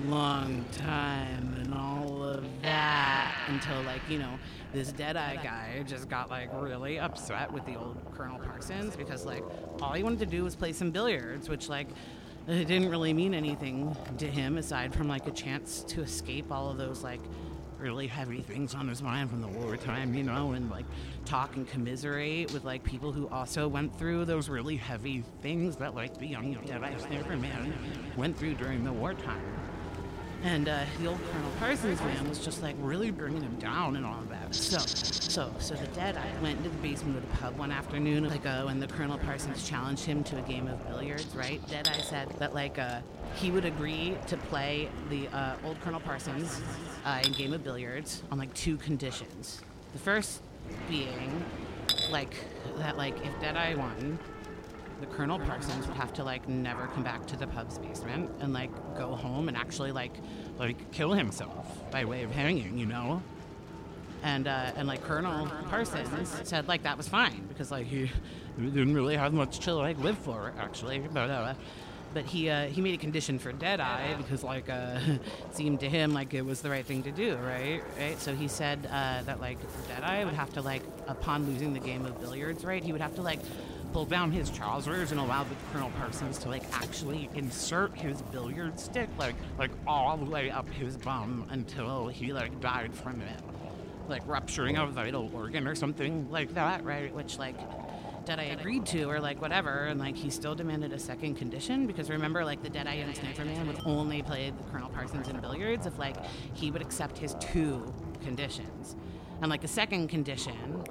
long 0.03 0.65
time 0.73 1.55
and 1.61 1.73
all 1.73 2.21
of 2.23 2.43
that 2.61 3.33
until 3.47 3.81
like 3.83 4.01
you 4.09 4.19
know 4.19 4.37
this 4.73 4.91
deadeye 4.91 5.35
guy 5.37 5.83
just 5.87 6.09
got 6.09 6.29
like 6.29 6.49
really 6.53 6.99
upset 6.99 7.51
with 7.51 7.65
the 7.65 7.75
old 7.75 7.97
colonel 8.13 8.37
parsons 8.39 8.95
because 8.95 9.25
like 9.25 9.43
all 9.81 9.93
he 9.93 10.03
wanted 10.03 10.19
to 10.19 10.25
do 10.25 10.43
was 10.43 10.55
play 10.55 10.73
some 10.73 10.91
billiards 10.91 11.47
which 11.47 11.69
like 11.69 11.87
it 12.47 12.67
didn't 12.67 12.89
really 12.89 13.13
mean 13.13 13.33
anything 13.33 13.95
to 14.17 14.27
him 14.27 14.57
aside 14.57 14.93
from 14.93 15.07
like 15.07 15.27
a 15.27 15.31
chance 15.31 15.83
to 15.83 16.01
escape 16.01 16.51
all 16.51 16.69
of 16.69 16.77
those 16.77 17.03
like 17.03 17.21
really 17.85 18.07
heavy 18.07 18.41
things 18.41 18.73
on 18.73 18.87
his 18.87 19.03
mind 19.03 19.29
from 19.29 19.41
the 19.41 19.47
wartime, 19.47 20.15
you 20.15 20.23
know, 20.23 20.53
and 20.53 20.71
like 20.71 20.85
talk 21.23 21.55
and 21.55 21.67
commiserate 21.67 22.51
with 22.51 22.65
like 22.65 22.83
people 22.83 23.11
who 23.11 23.27
also 23.27 23.67
went 23.67 23.95
through 23.95 24.25
those 24.25 24.49
really 24.49 24.75
heavy 24.75 25.23
things 25.43 25.75
that 25.75 25.93
like 25.93 26.17
the 26.17 26.25
young 26.25 26.53
Deadeye 26.65 26.97
Sniper 26.97 27.37
man 27.37 27.71
went 28.17 28.35
through 28.35 28.55
during 28.55 28.83
the 28.83 28.91
wartime. 28.91 29.39
And 30.45 30.69
uh, 30.69 30.85
the 30.99 31.07
old 31.07 31.19
Colonel 31.31 31.51
Parsons 31.57 31.99
man 32.01 32.29
was 32.29 32.37
just 32.37 32.61
like 32.61 32.75
really 32.79 33.09
bringing 33.09 33.41
him 33.41 33.55
down 33.55 33.95
and 33.95 34.05
all 34.05 34.19
of 34.19 34.29
that. 34.29 34.53
So, 34.53 34.77
so, 34.77 35.51
so 35.57 35.73
the 35.73 35.87
Deadeye 35.87 36.21
went 36.39 36.59
into 36.59 36.69
the 36.69 36.77
basement 36.77 37.17
of 37.17 37.27
the 37.27 37.37
pub 37.37 37.57
one 37.57 37.71
afternoon, 37.71 38.29
like 38.29 38.45
uh, 38.45 38.61
when 38.61 38.79
the 38.79 38.85
Colonel 38.85 39.17
Parsons 39.17 39.67
challenged 39.67 40.05
him 40.05 40.23
to 40.25 40.37
a 40.37 40.41
game 40.43 40.67
of 40.67 40.87
billiards. 40.87 41.35
Right? 41.35 41.67
Deadeye 41.67 41.99
said 42.01 42.29
that 42.37 42.53
like 42.53 42.77
uh, 42.77 42.99
he 43.33 43.49
would 43.49 43.65
agree 43.65 44.15
to 44.27 44.37
play 44.37 44.87
the 45.09 45.27
uh, 45.29 45.55
old 45.65 45.81
Colonel 45.81 45.99
Parsons 45.99 46.61
uh, 47.05 47.23
in 47.25 47.31
game 47.31 47.51
of 47.51 47.63
billiards 47.63 48.21
on 48.31 48.37
like 48.37 48.53
two 48.53 48.77
conditions. 48.77 49.61
The 49.93 49.99
first 49.99 50.43
being 50.87 51.43
like 52.11 52.35
that 52.77 52.97
like 52.97 53.15
if 53.25 53.41
Deadeye 53.41 53.73
won, 53.73 54.19
the 54.99 55.05
Colonel 55.07 55.39
Parsons 55.39 55.87
would 55.87 55.97
have 55.97 56.13
to 56.13 56.23
like 56.23 56.47
never 56.47 56.87
come 56.87 57.03
back 57.03 57.25
to 57.27 57.35
the 57.35 57.47
pub's 57.47 57.77
basement 57.77 58.29
and 58.39 58.53
like 58.53 58.71
go 58.97 59.15
home 59.15 59.47
and 59.47 59.57
actually 59.57 59.91
like 59.91 60.13
like 60.57 60.91
kill 60.91 61.13
himself 61.13 61.89
by 61.91 62.05
way 62.05 62.23
of 62.23 62.31
hanging, 62.31 62.77
you 62.77 62.85
know. 62.85 63.21
And 64.23 64.47
uh, 64.47 64.71
and 64.75 64.87
like 64.87 65.03
Colonel 65.03 65.47
Parsons 65.69 66.29
said 66.43 66.67
like 66.67 66.83
that 66.83 66.97
was 66.97 67.07
fine 67.07 67.45
because 67.47 67.71
like 67.71 67.87
he, 67.87 68.09
didn't 68.59 68.95
really 68.95 69.15
have 69.15 69.33
much 69.33 69.59
to 69.59 69.73
like 69.73 69.97
live 69.99 70.17
for 70.17 70.53
actually, 70.57 70.99
but 70.99 71.29
uh, 71.29 71.53
but 72.13 72.25
he 72.25 72.49
uh, 72.49 72.67
he 72.67 72.81
made 72.81 72.93
a 72.93 72.97
condition 72.97 73.37
for 73.37 73.51
Deadeye 73.51 74.15
because 74.15 74.43
like 74.43 74.69
uh, 74.69 74.97
it 75.07 75.21
seemed 75.51 75.81
to 75.81 75.89
him 75.89 76.13
like 76.13 76.33
it 76.33 76.43
was 76.43 76.61
the 76.61 76.69
right 76.69 76.85
thing 76.85 77.03
to 77.03 77.11
do, 77.11 77.35
right? 77.35 77.83
Right. 77.99 78.19
So 78.19 78.33
he 78.33 78.47
said 78.47 78.87
uh, 78.89 79.23
that 79.23 79.41
like 79.41 79.57
Deadeye 79.89 80.23
would 80.23 80.33
have 80.33 80.53
to 80.53 80.61
like 80.61 80.81
upon 81.07 81.45
losing 81.45 81.73
the 81.73 81.79
game 81.81 82.05
of 82.05 82.19
billiards, 82.21 82.63
right? 82.63 82.81
He 82.81 82.93
would 82.93 83.01
have 83.01 83.15
to 83.15 83.21
like 83.21 83.41
pull 83.95 84.03
down 84.03 84.29
his 84.29 84.49
trousers 84.49 85.11
and 85.11 85.21
allowed 85.21 85.49
the 85.49 85.55
Colonel 85.71 85.89
Parsons 85.91 86.37
to 86.39 86.49
like 86.49 86.63
actually 86.73 87.29
insert 87.33 87.95
his 87.95 88.21
billiard 88.23 88.77
stick 88.77 89.07
like 89.17 89.35
like 89.57 89.71
all 89.87 90.17
the 90.17 90.25
way 90.25 90.51
up 90.51 90.67
his 90.67 90.97
bum 90.97 91.47
until 91.51 92.09
he 92.09 92.33
like 92.33 92.59
died 92.59 92.93
from 92.93 93.21
it, 93.21 93.39
like 94.09 94.21
rupturing 94.27 94.75
a 94.75 94.85
vital 94.85 95.31
organ 95.33 95.65
or 95.65 95.75
something 95.75 96.29
like 96.29 96.53
that, 96.55 96.83
right? 96.83 97.15
Which 97.15 97.39
like 97.39 97.55
I 98.27 98.43
agreed 98.59 98.85
to 98.87 99.05
or 99.05 99.21
like 99.21 99.39
whatever, 99.41 99.85
and 99.85 99.97
like 99.97 100.17
he 100.17 100.29
still 100.29 100.55
demanded 100.55 100.91
a 100.91 100.99
second 100.99 101.35
condition 101.35 101.87
because 101.87 102.09
remember 102.09 102.43
like 102.43 102.61
the 102.61 102.69
Deadeye 102.69 102.95
and 102.95 103.15
Sniper 103.15 103.45
Man 103.45 103.65
would 103.65 103.79
only 103.85 104.21
play 104.21 104.51
the 104.51 104.63
Colonel 104.71 104.89
Parsons 104.89 105.29
in 105.29 105.39
billiards 105.39 105.85
if 105.85 105.97
like 105.97 106.17
he 106.53 106.69
would 106.69 106.81
accept 106.81 107.17
his 107.17 107.33
two 107.39 107.93
conditions, 108.25 108.97
and 109.39 109.49
like 109.49 109.61
the 109.61 109.69
second 109.69 110.09
condition 110.09 110.83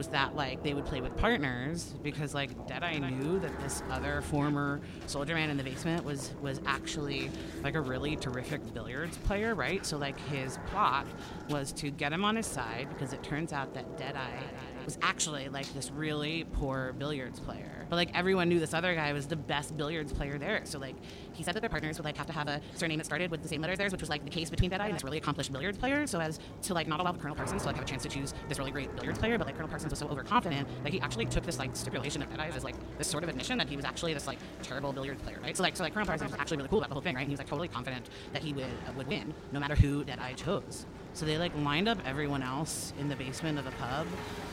was 0.00 0.08
that 0.08 0.34
like 0.34 0.62
they 0.62 0.72
would 0.72 0.86
play 0.86 1.02
with 1.02 1.14
partners 1.18 1.92
because 2.02 2.32
like 2.32 2.66
Deadeye 2.66 2.96
knew 2.96 3.38
that 3.38 3.60
this 3.60 3.82
other 3.90 4.22
former 4.22 4.80
soldier 5.06 5.34
man 5.34 5.50
in 5.50 5.58
the 5.58 5.62
basement 5.62 6.06
was 6.06 6.32
was 6.40 6.58
actually 6.64 7.30
like 7.62 7.74
a 7.74 7.80
really 7.82 8.16
terrific 8.16 8.62
billiards 8.72 9.18
player, 9.18 9.54
right? 9.54 9.84
So 9.84 9.98
like 9.98 10.18
his 10.28 10.58
plot 10.68 11.06
was 11.50 11.70
to 11.74 11.90
get 11.90 12.14
him 12.14 12.24
on 12.24 12.34
his 12.34 12.46
side 12.46 12.88
because 12.88 13.12
it 13.12 13.22
turns 13.22 13.52
out 13.52 13.74
that 13.74 13.98
Deadeye 13.98 14.40
was 14.84 14.98
actually 15.02 15.48
like 15.48 15.72
this 15.74 15.90
really 15.90 16.44
poor 16.52 16.92
billiards 16.98 17.40
player. 17.40 17.86
But 17.88 17.96
like 17.96 18.10
everyone 18.14 18.48
knew 18.48 18.60
this 18.60 18.74
other 18.74 18.94
guy 18.94 19.12
was 19.12 19.26
the 19.26 19.36
best 19.36 19.76
billiards 19.76 20.12
player 20.12 20.38
there. 20.38 20.60
So 20.64 20.78
like 20.78 20.96
he 21.32 21.42
said 21.42 21.54
that 21.54 21.60
their 21.60 21.70
partners 21.70 21.98
would 21.98 22.04
like 22.04 22.16
have 22.16 22.26
to 22.26 22.32
have 22.32 22.48
a 22.48 22.60
surname 22.74 22.98
that 22.98 23.04
started 23.04 23.30
with 23.30 23.42
the 23.42 23.48
same 23.48 23.60
letter 23.60 23.72
as 23.72 23.78
theirs, 23.78 23.92
which 23.92 24.00
was 24.00 24.10
like 24.10 24.24
the 24.24 24.30
case 24.30 24.50
between 24.50 24.70
Deadeye 24.70 24.86
and 24.86 24.94
this 24.94 25.04
really 25.04 25.18
accomplished 25.18 25.52
billiards 25.52 25.78
player. 25.78 26.06
So 26.06 26.20
as 26.20 26.38
to 26.62 26.74
like 26.74 26.86
not 26.86 27.00
allow 27.00 27.12
the 27.12 27.18
Colonel 27.18 27.36
Parsons 27.36 27.62
to 27.62 27.66
like 27.68 27.76
have 27.76 27.84
a 27.84 27.88
chance 27.88 28.02
to 28.02 28.08
choose 28.08 28.34
this 28.48 28.58
really 28.58 28.70
great 28.70 28.94
billiards 28.96 29.18
player, 29.18 29.38
but 29.38 29.46
like 29.46 29.56
Colonel 29.56 29.70
Parsons 29.70 29.90
was 29.90 29.98
so 29.98 30.08
overconfident 30.08 30.68
that 30.84 30.92
he 30.92 31.00
actually 31.00 31.26
took 31.26 31.44
this 31.44 31.58
like 31.58 31.74
stipulation 31.74 32.22
of 32.22 32.30
Deadeye's 32.30 32.56
as 32.56 32.64
like 32.64 32.76
this 32.98 33.08
sort 33.08 33.24
of 33.24 33.30
admission 33.30 33.58
that 33.58 33.68
he 33.68 33.76
was 33.76 33.84
actually 33.84 34.14
this 34.14 34.26
like 34.26 34.38
terrible 34.62 34.92
billiards 34.92 35.22
player, 35.22 35.38
right? 35.42 35.56
So 35.56 35.62
like 35.62 35.76
so 35.76 35.82
like 35.82 35.92
Colonel 35.92 36.06
Parsons 36.06 36.30
was 36.30 36.40
actually 36.40 36.58
really 36.58 36.68
cool 36.68 36.78
about 36.78 36.88
the 36.88 36.94
whole 36.94 37.02
thing, 37.02 37.14
right? 37.14 37.22
And 37.22 37.28
he 37.28 37.32
was 37.32 37.40
like 37.40 37.48
totally 37.48 37.68
confident 37.68 38.08
that 38.32 38.42
he 38.42 38.52
would 38.52 38.64
uh, 38.64 38.92
would 38.96 39.08
win 39.08 39.34
no 39.52 39.60
matter 39.60 39.74
who 39.74 40.04
that 40.04 40.20
I 40.20 40.32
chose. 40.34 40.86
So 41.12 41.26
they 41.26 41.38
like 41.38 41.52
lined 41.56 41.88
up 41.88 41.98
everyone 42.06 42.42
else 42.42 42.92
in 42.98 43.08
the 43.08 43.16
basement 43.16 43.58
of 43.58 43.64
the 43.64 43.72
pub 43.72 44.06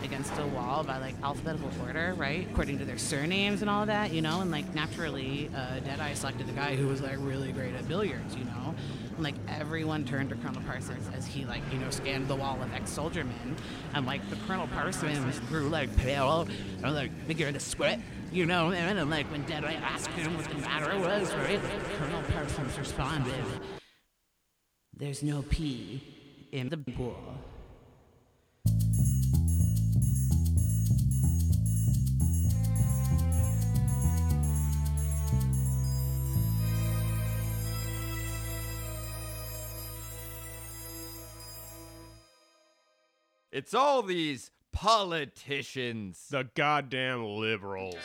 against 0.04 0.34
a 0.38 0.48
wall 0.48 0.84
by 0.84 0.98
like 0.98 1.16
alphabetical 1.24 1.70
order, 1.86 2.14
right? 2.18 2.48
According 2.52 2.80
to 2.80 2.86
their 2.86 2.98
surnames 2.98 3.62
and 3.62 3.70
all 3.70 3.82
of 3.82 3.88
that, 3.88 4.12
you 4.12 4.22
know? 4.22 4.42
And 4.42 4.52
like 4.52 4.74
naturally, 4.74 5.50
uh, 5.56 5.80
Deadeye 5.80 6.14
selected 6.14 6.48
the 6.48 6.54
guy 6.54 6.76
who 6.76 6.88
was 6.88 7.02
like 7.02 7.18
really 7.20 7.52
great 7.52 7.76
at 7.76 7.88
billiards, 7.88 8.36
you 8.36 8.44
know? 8.46 8.76
And 9.16 9.24
like 9.24 9.36
everyone 9.48 10.04
turned 10.04 10.30
to 10.30 10.36
Colonel 10.36 10.62
Parsons 10.64 11.08
as 11.16 11.28
he 11.28 11.46
like, 11.46 11.62
you 11.72 11.78
know, 11.78 11.90
scanned 11.92 12.28
the 12.28 12.36
wall 12.36 12.62
of 12.62 12.74
ex 12.74 12.90
soldier 12.90 13.24
men. 13.24 13.56
And 13.94 14.06
like 14.06 14.28
the 14.30 14.36
Colonel 14.48 14.68
Parsons 14.68 15.40
grew 15.48 15.70
like 15.70 15.96
pale 15.98 16.48
and 16.84 16.96
like 16.96 17.28
began 17.28 17.54
to 17.54 17.60
sweat. 17.60 18.00
You 18.32 18.46
know, 18.46 18.72
and, 18.72 19.00
and 19.00 19.10
like 19.10 19.26
when 19.32 19.44
Deadeye 19.44 19.76
asked 19.76 20.10
him 20.10 20.36
what 20.36 20.46
the 20.50 20.56
matter 20.56 21.00
was, 21.00 21.34
right? 21.36 21.62
Colonel 21.98 22.22
Parsons 22.34 22.78
responded, 22.78 23.46
There's 24.94 25.24
no 25.24 25.44
pee 25.44 26.17
in 26.52 26.70
the 26.70 26.78
pool. 26.78 27.16
It's 43.52 43.74
all 43.74 44.04
these 44.04 44.52
politicians. 44.72 46.28
The 46.30 46.48
goddamn 46.54 47.26
liberals. 47.26 47.96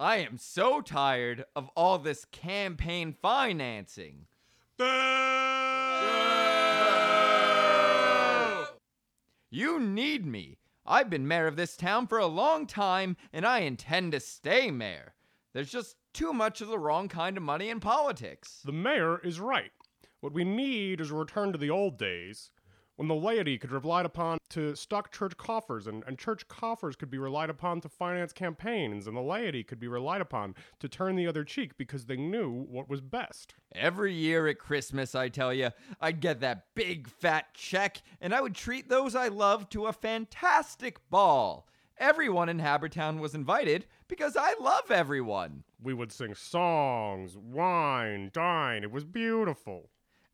I 0.00 0.16
am 0.16 0.38
so 0.38 0.80
tired 0.80 1.44
of 1.54 1.68
all 1.76 1.98
this 1.98 2.24
campaign 2.24 3.14
financing. 3.20 4.24
You 9.50 9.78
need 9.78 10.24
me. 10.24 10.56
I've 10.86 11.10
been 11.10 11.28
mayor 11.28 11.46
of 11.46 11.56
this 11.56 11.76
town 11.76 12.06
for 12.06 12.16
a 12.16 12.24
long 12.24 12.66
time, 12.66 13.18
and 13.30 13.44
I 13.44 13.58
intend 13.58 14.12
to 14.12 14.20
stay 14.20 14.70
mayor. 14.70 15.12
There's 15.52 15.70
just 15.70 15.96
too 16.14 16.32
much 16.32 16.62
of 16.62 16.68
the 16.68 16.78
wrong 16.78 17.08
kind 17.08 17.36
of 17.36 17.42
money 17.42 17.68
in 17.68 17.78
politics. 17.78 18.62
The 18.64 18.72
mayor 18.72 19.18
is 19.18 19.38
right. 19.38 19.72
What 20.20 20.32
we 20.32 20.44
need 20.44 21.02
is 21.02 21.10
a 21.10 21.14
return 21.14 21.52
to 21.52 21.58
the 21.58 21.68
old 21.68 21.98
days 21.98 22.52
when 23.00 23.08
the 23.08 23.14
laity 23.14 23.56
could 23.56 23.70
be 23.70 23.76
relied 23.76 24.04
upon 24.04 24.36
to 24.50 24.76
stock 24.76 25.10
church 25.10 25.34
coffers, 25.38 25.86
and, 25.86 26.04
and 26.06 26.18
church 26.18 26.46
coffers 26.48 26.96
could 26.96 27.10
be 27.10 27.16
relied 27.16 27.48
upon 27.48 27.80
to 27.80 27.88
finance 27.88 28.30
campaigns, 28.30 29.06
and 29.06 29.16
the 29.16 29.22
laity 29.22 29.64
could 29.64 29.80
be 29.80 29.88
relied 29.88 30.20
upon 30.20 30.54
to 30.78 30.86
turn 30.86 31.16
the 31.16 31.26
other 31.26 31.42
cheek 31.42 31.78
because 31.78 32.04
they 32.04 32.18
knew 32.18 32.50
what 32.50 32.90
was 32.90 33.00
best. 33.00 33.54
Every 33.74 34.12
year 34.12 34.46
at 34.48 34.58
Christmas, 34.58 35.14
I 35.14 35.30
tell 35.30 35.54
you, 35.54 35.70
I'd 35.98 36.20
get 36.20 36.40
that 36.40 36.66
big 36.74 37.08
fat 37.08 37.54
check, 37.54 38.02
and 38.20 38.34
I 38.34 38.42
would 38.42 38.54
treat 38.54 38.90
those 38.90 39.14
I 39.14 39.28
loved 39.28 39.72
to 39.72 39.86
a 39.86 39.94
fantastic 39.94 40.98
ball. 41.08 41.66
Everyone 41.96 42.50
in 42.50 42.58
Havertown 42.58 43.18
was 43.18 43.34
invited 43.34 43.86
because 44.08 44.36
I 44.36 44.56
love 44.60 44.90
everyone. 44.90 45.64
We 45.82 45.94
would 45.94 46.12
sing 46.12 46.34
songs, 46.34 47.34
wine, 47.34 48.28
dine. 48.34 48.82
It 48.82 48.92
was 48.92 49.04
beautiful. 49.04 49.88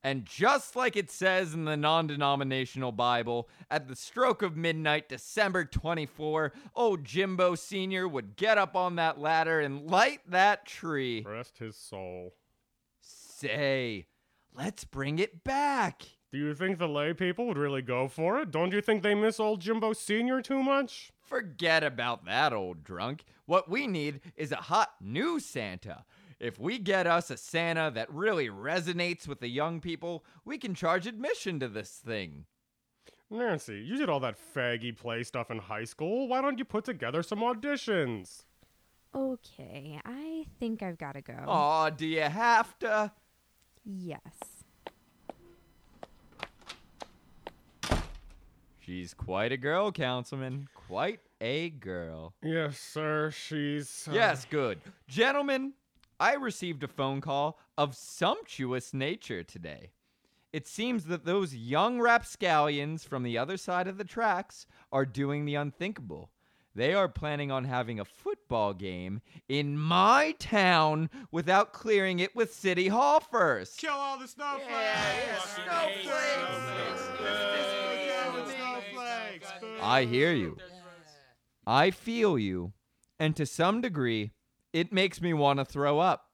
And 0.07 0.25
just 0.25 0.77
like 0.77 0.95
it 0.95 1.11
says 1.11 1.53
in 1.53 1.65
the 1.65 1.77
non 1.77 2.07
denominational 2.07 2.93
Bible, 2.93 3.49
at 3.69 3.89
the 3.89 3.97
stroke 3.97 4.41
of 4.41 4.57
midnight, 4.57 5.09
December 5.09 5.65
24, 5.65 6.53
old 6.77 7.05
Jimbo 7.05 7.57
Sr. 7.57 8.07
would 8.07 8.37
get 8.37 8.57
up 8.57 8.77
on 8.77 8.95
that 8.95 9.19
ladder 9.19 9.59
and 9.59 9.91
light 9.91 10.21
that 10.29 10.65
tree. 10.65 11.25
Rest 11.29 11.59
his 11.59 11.75
soul. 11.75 12.35
Say, 13.01 14.07
let's 14.55 14.85
bring 14.85 15.19
it 15.19 15.43
back. 15.43 16.05
Do 16.31 16.39
you 16.39 16.55
think 16.55 16.79
the 16.79 16.87
lay 16.87 17.13
people 17.13 17.49
would 17.49 17.59
really 17.59 17.83
go 17.83 18.07
for 18.07 18.39
it? 18.39 18.53
Don't 18.53 18.73
you 18.73 18.81
think 18.81 19.03
they 19.03 19.17
miss 19.17 19.41
old 19.41 19.61
Jimbo 19.61 19.93
Sr. 19.93 20.41
too 20.41 20.63
much? 20.63 21.11
Forget 21.21 21.83
about 21.83 22.25
that 22.27 22.53
old 22.53 22.85
drunk. 22.85 23.25
What 23.47 23.69
we 23.69 23.89
need 23.89 24.21
is 24.37 24.53
a 24.53 24.57
hot 24.57 24.95
new 25.01 25.41
Santa. 25.41 26.05
If 26.39 26.59
we 26.59 26.79
get 26.79 27.07
us 27.07 27.31
a 27.31 27.37
Santa 27.37 27.91
that 27.95 28.13
really 28.13 28.49
resonates 28.49 29.27
with 29.27 29.41
the 29.41 29.49
young 29.49 29.81
people, 29.81 30.25
we 30.45 30.59
can 30.59 30.75
charge 30.75 31.07
admission 31.07 31.59
to 31.61 31.69
this 31.69 31.91
thing. 31.91 32.45
Nancy, 33.31 33.79
you 33.81 33.97
did 33.97 34.09
all 34.11 34.21
that 34.21 34.37
faggy 34.55 34.97
play 34.97 35.23
stuff 35.23 35.51
in 35.51 35.59
high 35.59 35.85
school. 35.85 36.29
Why 36.29 36.41
don't 36.43 36.59
you 36.59 36.65
put 36.65 36.85
together 36.85 37.23
some 37.23 37.41
auditions? 37.41 38.45
Okay, 39.15 39.99
I 40.05 40.45
think 40.61 40.83
I've 40.83 40.99
got 40.99 41.13
to 41.13 41.23
go. 41.23 41.33
Aw, 41.47 41.91
do 41.91 42.07
you 42.07 42.21
have 42.21 42.79
to? 42.81 43.11
Yes. 43.85 44.21
She's 48.79 49.15
quite 49.15 49.53
a 49.53 49.57
girl, 49.57 49.91
Councilman. 49.91 50.69
Quite 50.87 51.21
a 51.41 51.71
girl. 51.71 52.35
Yes, 52.43 52.79
sir. 52.79 53.31
She's. 53.33 54.07
uh, 54.09 54.13
Yes, 54.13 54.47
good. 54.49 54.79
Gentlemen, 55.09 55.73
I 56.19 56.35
received 56.35 56.83
a 56.83 56.89
phone 56.89 57.21
call 57.21 57.59
of 57.77 57.95
sumptuous 57.95 58.95
nature 58.95 59.43
today. 59.43 59.91
It 60.53 60.67
seems 60.67 61.05
that 61.05 61.25
those 61.27 61.55
young 61.55 62.01
rapscallions 62.01 63.05
from 63.05 63.23
the 63.23 63.37
other 63.37 63.57
side 63.59 63.87
of 63.87 63.99
the 63.99 64.05
tracks 64.05 64.67
are 64.91 65.05
doing 65.05 65.45
the 65.45 65.57
unthinkable. 65.57 66.31
They 66.75 66.95
are 66.95 67.09
planning 67.09 67.51
on 67.51 67.65
having 67.65 67.99
a 68.01 68.05
football 68.05 68.75
game 68.75 69.21
in 69.49 69.79
my 69.79 70.35
town 70.39 71.11
without 71.31 71.73
clearing 71.73 72.19
it 72.19 72.37
with 72.37 72.55
City 72.55 72.89
Hall 72.89 73.21
first. 73.21 73.79
Kill 73.79 73.93
all 73.93 74.19
the 74.19 74.29
snowflakes! 74.29 75.59
I 79.83 80.07
hear 80.09 80.33
you. 80.33 80.59
I 81.67 81.91
feel 81.91 82.39
you. 82.39 82.73
And 83.19 83.35
to 83.37 83.47
some 83.47 83.81
degree, 83.81 84.33
it 84.77 84.93
makes 84.93 85.23
me 85.23 85.33
want 85.33 85.59
to 85.59 85.65
throw 85.65 86.01
up. 86.01 86.27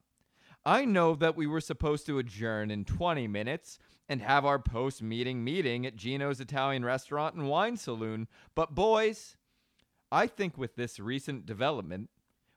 I 0.67 0.85
know 0.85 1.15
that 1.15 1.37
we 1.37 1.47
were 1.47 1.61
supposed 1.61 2.07
to 2.07 2.19
adjourn 2.19 2.73
in 2.73 2.85
20 2.85 3.29
minutes 3.29 3.79
and 4.09 4.21
have 4.21 4.45
our 4.45 4.59
post 4.59 5.01
meeting 5.01 5.45
meeting 5.45 5.87
at 5.87 5.95
Gino's 5.95 6.41
Italian 6.41 6.85
Restaurant 6.85 7.37
and 7.37 7.49
Wine 7.49 7.77
Saloon, 7.77 8.27
but 8.57 8.75
boys, 8.75 9.37
I 10.11 10.27
think 10.27 10.59
with 10.59 10.75
this 10.75 10.99
recent 10.99 11.47
development, 11.47 12.11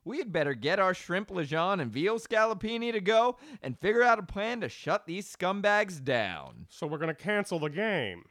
we 0.04 0.18
had 0.18 0.34
better 0.34 0.56
get 0.56 0.80
our 0.80 0.96
shrimp 0.96 1.30
lejeune 1.30 1.80
and 1.80 1.92
veal 1.92 2.18
scallopini 2.18 2.92
to 2.92 3.00
go 3.00 3.38
and 3.62 3.78
figure 3.78 4.02
out 4.02 4.18
a 4.18 4.24
plan 4.24 4.62
to 4.62 4.70
shut 4.70 5.06
these 5.06 5.32
scumbags 5.32 6.04
down. 6.04 6.66
So 6.68 6.88
we're 6.88 6.98
gonna 6.98 7.14
cancel 7.14 7.60
the 7.60 7.70
game. 7.70 8.24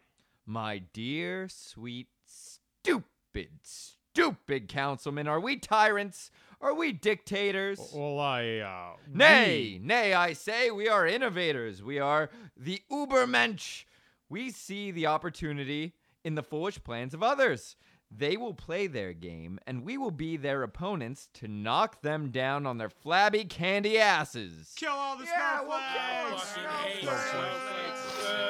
My 0.44 0.78
dear, 0.92 1.48
sweet, 1.48 2.08
stupid, 2.26 3.50
stupid 3.62 4.66
councilman, 4.68 5.28
are 5.28 5.40
we 5.40 5.56
tyrants? 5.56 6.32
Are 6.64 6.72
we 6.72 6.92
dictators? 6.92 7.78
Well, 7.94 8.18
I, 8.18 8.60
uh. 8.60 8.96
Nay, 9.12 9.78
nay, 9.82 10.14
I 10.14 10.32
say 10.32 10.70
we 10.70 10.88
are 10.88 11.06
innovators. 11.06 11.82
We 11.82 11.98
are 11.98 12.30
the 12.56 12.80
Ubermensch. 12.90 13.84
We 14.30 14.50
see 14.50 14.90
the 14.90 15.04
opportunity 15.04 15.92
in 16.24 16.36
the 16.36 16.42
foolish 16.42 16.82
plans 16.82 17.12
of 17.12 17.22
others. 17.22 17.76
They 18.10 18.38
will 18.38 18.54
play 18.54 18.86
their 18.86 19.12
game, 19.12 19.58
and 19.66 19.84
we 19.84 19.98
will 19.98 20.10
be 20.10 20.38
their 20.38 20.62
opponents 20.62 21.28
to 21.34 21.48
knock 21.48 22.00
them 22.00 22.30
down 22.30 22.64
on 22.64 22.78
their 22.78 22.88
flabby 22.88 23.44
candy 23.44 23.98
asses. 23.98 24.72
Kill 24.74 24.90
all 24.90 25.18
the 25.18 25.24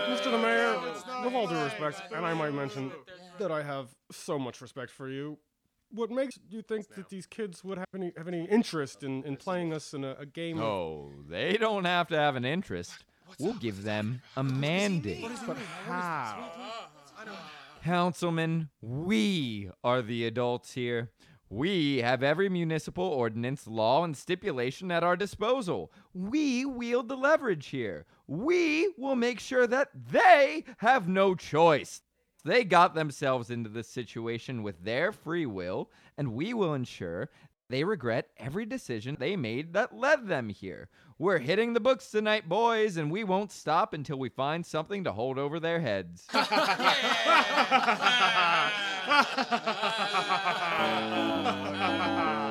Mr. 0.07 0.31
the 0.31 0.38
Mayor, 0.38 0.79
with 1.24 1.35
all 1.35 1.48
due 1.48 1.61
respect, 1.64 2.00
and 2.14 2.24
I 2.24 2.33
might 2.33 2.55
mention 2.55 2.92
that 3.40 3.50
I 3.50 3.64
have 3.64 3.88
so 4.12 4.38
much 4.38 4.61
respect 4.61 4.92
for 4.92 5.09
you. 5.09 5.37
What 5.95 6.11
makes 6.11 6.39
you 6.51 6.63
think 6.63 6.89
that 6.97 7.09
these 7.09 7.27
kids 7.27 7.63
would 7.65 7.79
have 7.79 7.87
any 7.95 8.13
have 8.17 8.27
any 8.29 8.45
interest 8.47 9.03
in, 9.05 9.23
in 9.25 9.37
playing 9.37 9.73
us 9.73 9.95
in 9.95 10.05
a, 10.05 10.17
a 10.21 10.27
game? 10.27 10.59
of- 10.59 10.65
Oh, 10.65 11.13
they 11.29 11.57
don't 11.57 11.85
have 11.85 12.09
to 12.09 12.17
have 12.17 12.37
an 12.37 12.45
interest. 12.45 13.05
We'll 13.39 13.55
give 13.55 13.85
them 13.85 14.21
a 14.37 14.43
mandate. 14.43 15.25
But 15.47 15.57
how? 15.87 16.51
Councilman, 17.83 18.71
we 18.81 19.71
are 19.83 20.03
the 20.03 20.27
adults 20.27 20.73
here. 20.73 21.11
We 21.51 21.99
have 21.99 22.23
every 22.23 22.49
municipal 22.49 23.05
ordinance, 23.05 23.67
law, 23.67 24.03
and 24.05 24.17
stipulation 24.17 24.91
at 24.91 25.05
our 25.05 25.17
disposal. 25.17 25.93
We 26.15 26.65
wield 26.65 27.09
the 27.09 27.17
leverage 27.17 27.67
here. 27.69 28.07
We 28.27 28.89
will 28.97 29.15
make 29.17 29.39
sure 29.39 29.67
that 29.67 29.89
they 30.11 30.65
have 30.79 31.07
no 31.09 31.35
choice. 31.35 32.01
They 32.45 32.65
got 32.65 32.95
themselves 32.95 33.51
into 33.51 33.71
this 33.71 33.89
situation 33.89 34.63
with 34.63 34.85
their 34.85 35.13
free 35.13 35.47
will, 35.47 35.91
and 36.19 36.35
we 36.35 36.53
will 36.53 36.75
ensure 36.75 37.31
they 37.71 37.85
regret 37.85 38.29
every 38.37 38.67
decision 38.67 39.17
they 39.19 39.37
made 39.37 39.73
that 39.73 39.97
led 39.97 40.29
them 40.29 40.51
here. 40.51 40.89
We're 41.19 41.39
hitting 41.39 41.73
the 41.73 41.81
books 41.81 42.11
tonight, 42.11 42.49
boys, 42.49 42.99
and 42.99 43.11
we 43.11 43.25
won't 43.25 43.51
stop 43.51 43.95
until 43.95 44.19
we 44.19 44.29
find 44.29 44.67
something 44.67 45.05
to 45.05 45.13
hold 45.13 45.39
over 45.39 45.59
their 45.59 45.81
heads. 45.81 46.27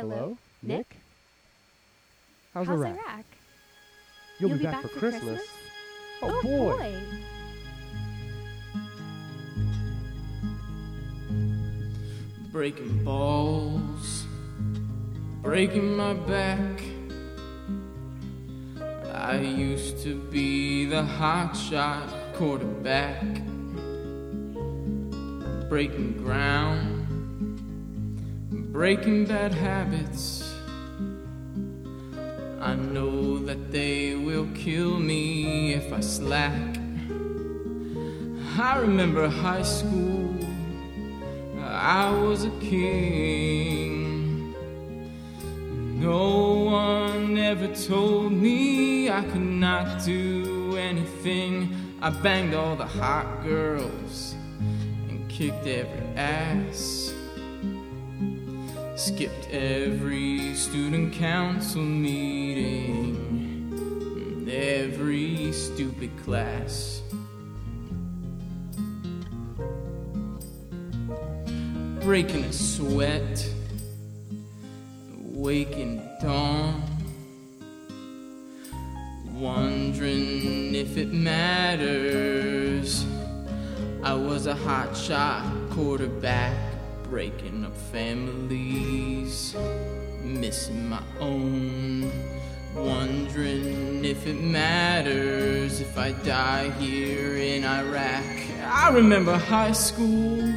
Hello? 0.00 0.38
Nick? 0.62 0.96
How's, 2.54 2.68
How's 2.68 2.78
Iraq? 2.78 2.94
Iraq? 2.94 3.24
You'll, 4.38 4.56
be, 4.56 4.62
back, 4.62 4.82
for 4.82 4.88
Christmas? 4.88 5.42
Oh, 6.22 6.28
Oh, 6.30 6.42
boy. 6.42 6.76
boy. 6.76 6.94
breaking 12.52 13.04
balls, 13.04 14.24
breaking 15.42 15.96
my 15.96 16.14
back. 16.14 16.80
I 19.12 19.38
used 19.38 20.02
to 20.04 20.14
be 20.30 20.84
the 20.86 21.02
hot 21.02 21.54
shot 21.54 22.08
quarterback, 22.34 23.22
breaking 25.68 26.14
ground, 26.22 26.97
breaking 28.78 29.24
bad 29.24 29.52
habits. 29.52 30.54
I 32.60 32.76
know 32.76 33.40
that 33.40 33.72
they 33.72 34.14
will 34.14 34.46
kill 34.54 35.00
me 35.00 35.72
if 35.74 35.92
I 35.92 35.98
slack. 35.98 36.78
I 38.56 38.78
remember 38.78 39.28
high 39.28 39.64
school. 39.64 40.32
I 41.60 42.08
was 42.12 42.44
a 42.44 42.52
king. 42.60 44.54
No 45.98 46.62
one 46.66 47.36
ever 47.36 47.74
told 47.74 48.30
me 48.30 49.10
I 49.10 49.22
could 49.24 49.50
not 49.68 50.04
do 50.04 50.76
anything. 50.76 51.74
I 52.00 52.10
banged 52.10 52.54
all 52.54 52.76
the 52.76 52.86
hot 52.86 53.42
girls 53.42 54.36
and 55.08 55.28
kicked 55.28 55.66
every 55.66 56.06
ass. 56.14 56.97
Skipped 59.08 59.48
every 59.50 60.54
student 60.54 61.14
council 61.14 61.82
meeting, 61.82 63.16
every 64.50 65.50
stupid 65.52 66.10
class. 66.24 67.00
breaking 72.08 72.44
a 72.44 72.52
sweat, 72.52 73.48
waking 75.14 76.02
dawn, 76.22 76.82
wondering 79.34 80.74
if 80.74 80.96
it 80.96 81.12
matters. 81.12 83.04
I 84.02 84.14
was 84.14 84.46
a 84.46 84.54
hot 84.54 84.96
shot 84.96 85.44
quarterback, 85.70 86.56
breaking 87.04 87.57
families, 87.78 89.56
missing 90.22 90.88
my 90.88 91.02
own 91.20 92.12
Wondering 92.74 94.04
if 94.04 94.26
it 94.26 94.40
matters 94.40 95.80
if 95.80 95.98
I 95.98 96.12
die 96.12 96.70
here 96.78 97.36
in 97.36 97.64
Iraq. 97.64 98.24
I 98.64 98.90
remember 98.90 99.36
high 99.36 99.72
school, 99.72 100.54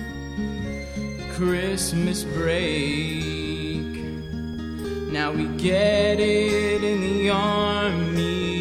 Christmas 1.31 2.23
break. 2.23 3.95
Now 5.11 5.31
we 5.31 5.45
get 5.57 6.19
it 6.19 6.83
in 6.83 7.01
the 7.01 7.29
army. 7.31 8.51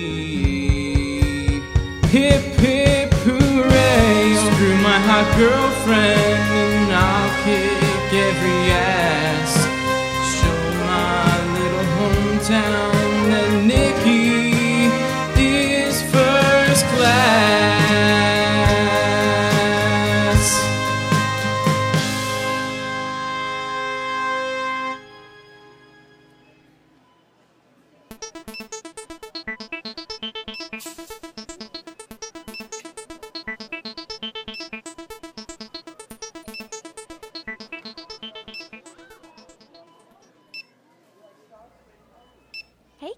Hip 2.09 2.43
hip 2.61 3.13
hooray! 3.13 4.35
Screw 4.37 4.77
my 4.79 4.99
hot 5.01 5.27
girlfriend 5.37 6.51
and 6.55 6.93
I'll 6.93 7.45
kick 7.45 7.80
every 8.13 8.71
ass. 8.73 9.55
Show 10.35 10.61
my 10.85 11.31
little 11.59 11.87
hometown 11.99 12.93
that 13.31 13.51
Nikki 13.65 14.91
is 15.39 16.03
first 16.11 16.85
class. 16.97 17.41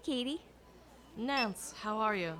Katie. 0.03 0.41
Nance, 1.15 1.73
how 1.81 1.97
are 1.97 2.13
you? 2.15 2.33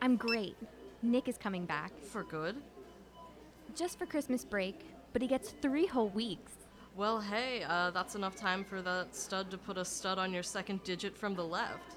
I'm 0.00 0.14
great. 0.14 0.56
Nick 1.02 1.26
is 1.26 1.36
coming 1.36 1.66
back. 1.66 1.90
For 2.04 2.22
good? 2.22 2.54
Just 3.74 3.98
for 3.98 4.06
Christmas 4.06 4.44
break, 4.44 4.78
but 5.12 5.20
he 5.20 5.26
gets 5.26 5.50
three 5.60 5.86
whole 5.86 6.10
weeks. 6.10 6.52
Well, 6.94 7.20
hey, 7.20 7.64
uh, 7.68 7.90
that's 7.90 8.14
enough 8.14 8.36
time 8.36 8.62
for 8.62 8.80
that 8.82 9.16
stud 9.16 9.50
to 9.50 9.58
put 9.58 9.76
a 9.76 9.84
stud 9.84 10.20
on 10.20 10.32
your 10.32 10.44
second 10.44 10.84
digit 10.84 11.18
from 11.18 11.34
the 11.34 11.44
left. 11.44 11.96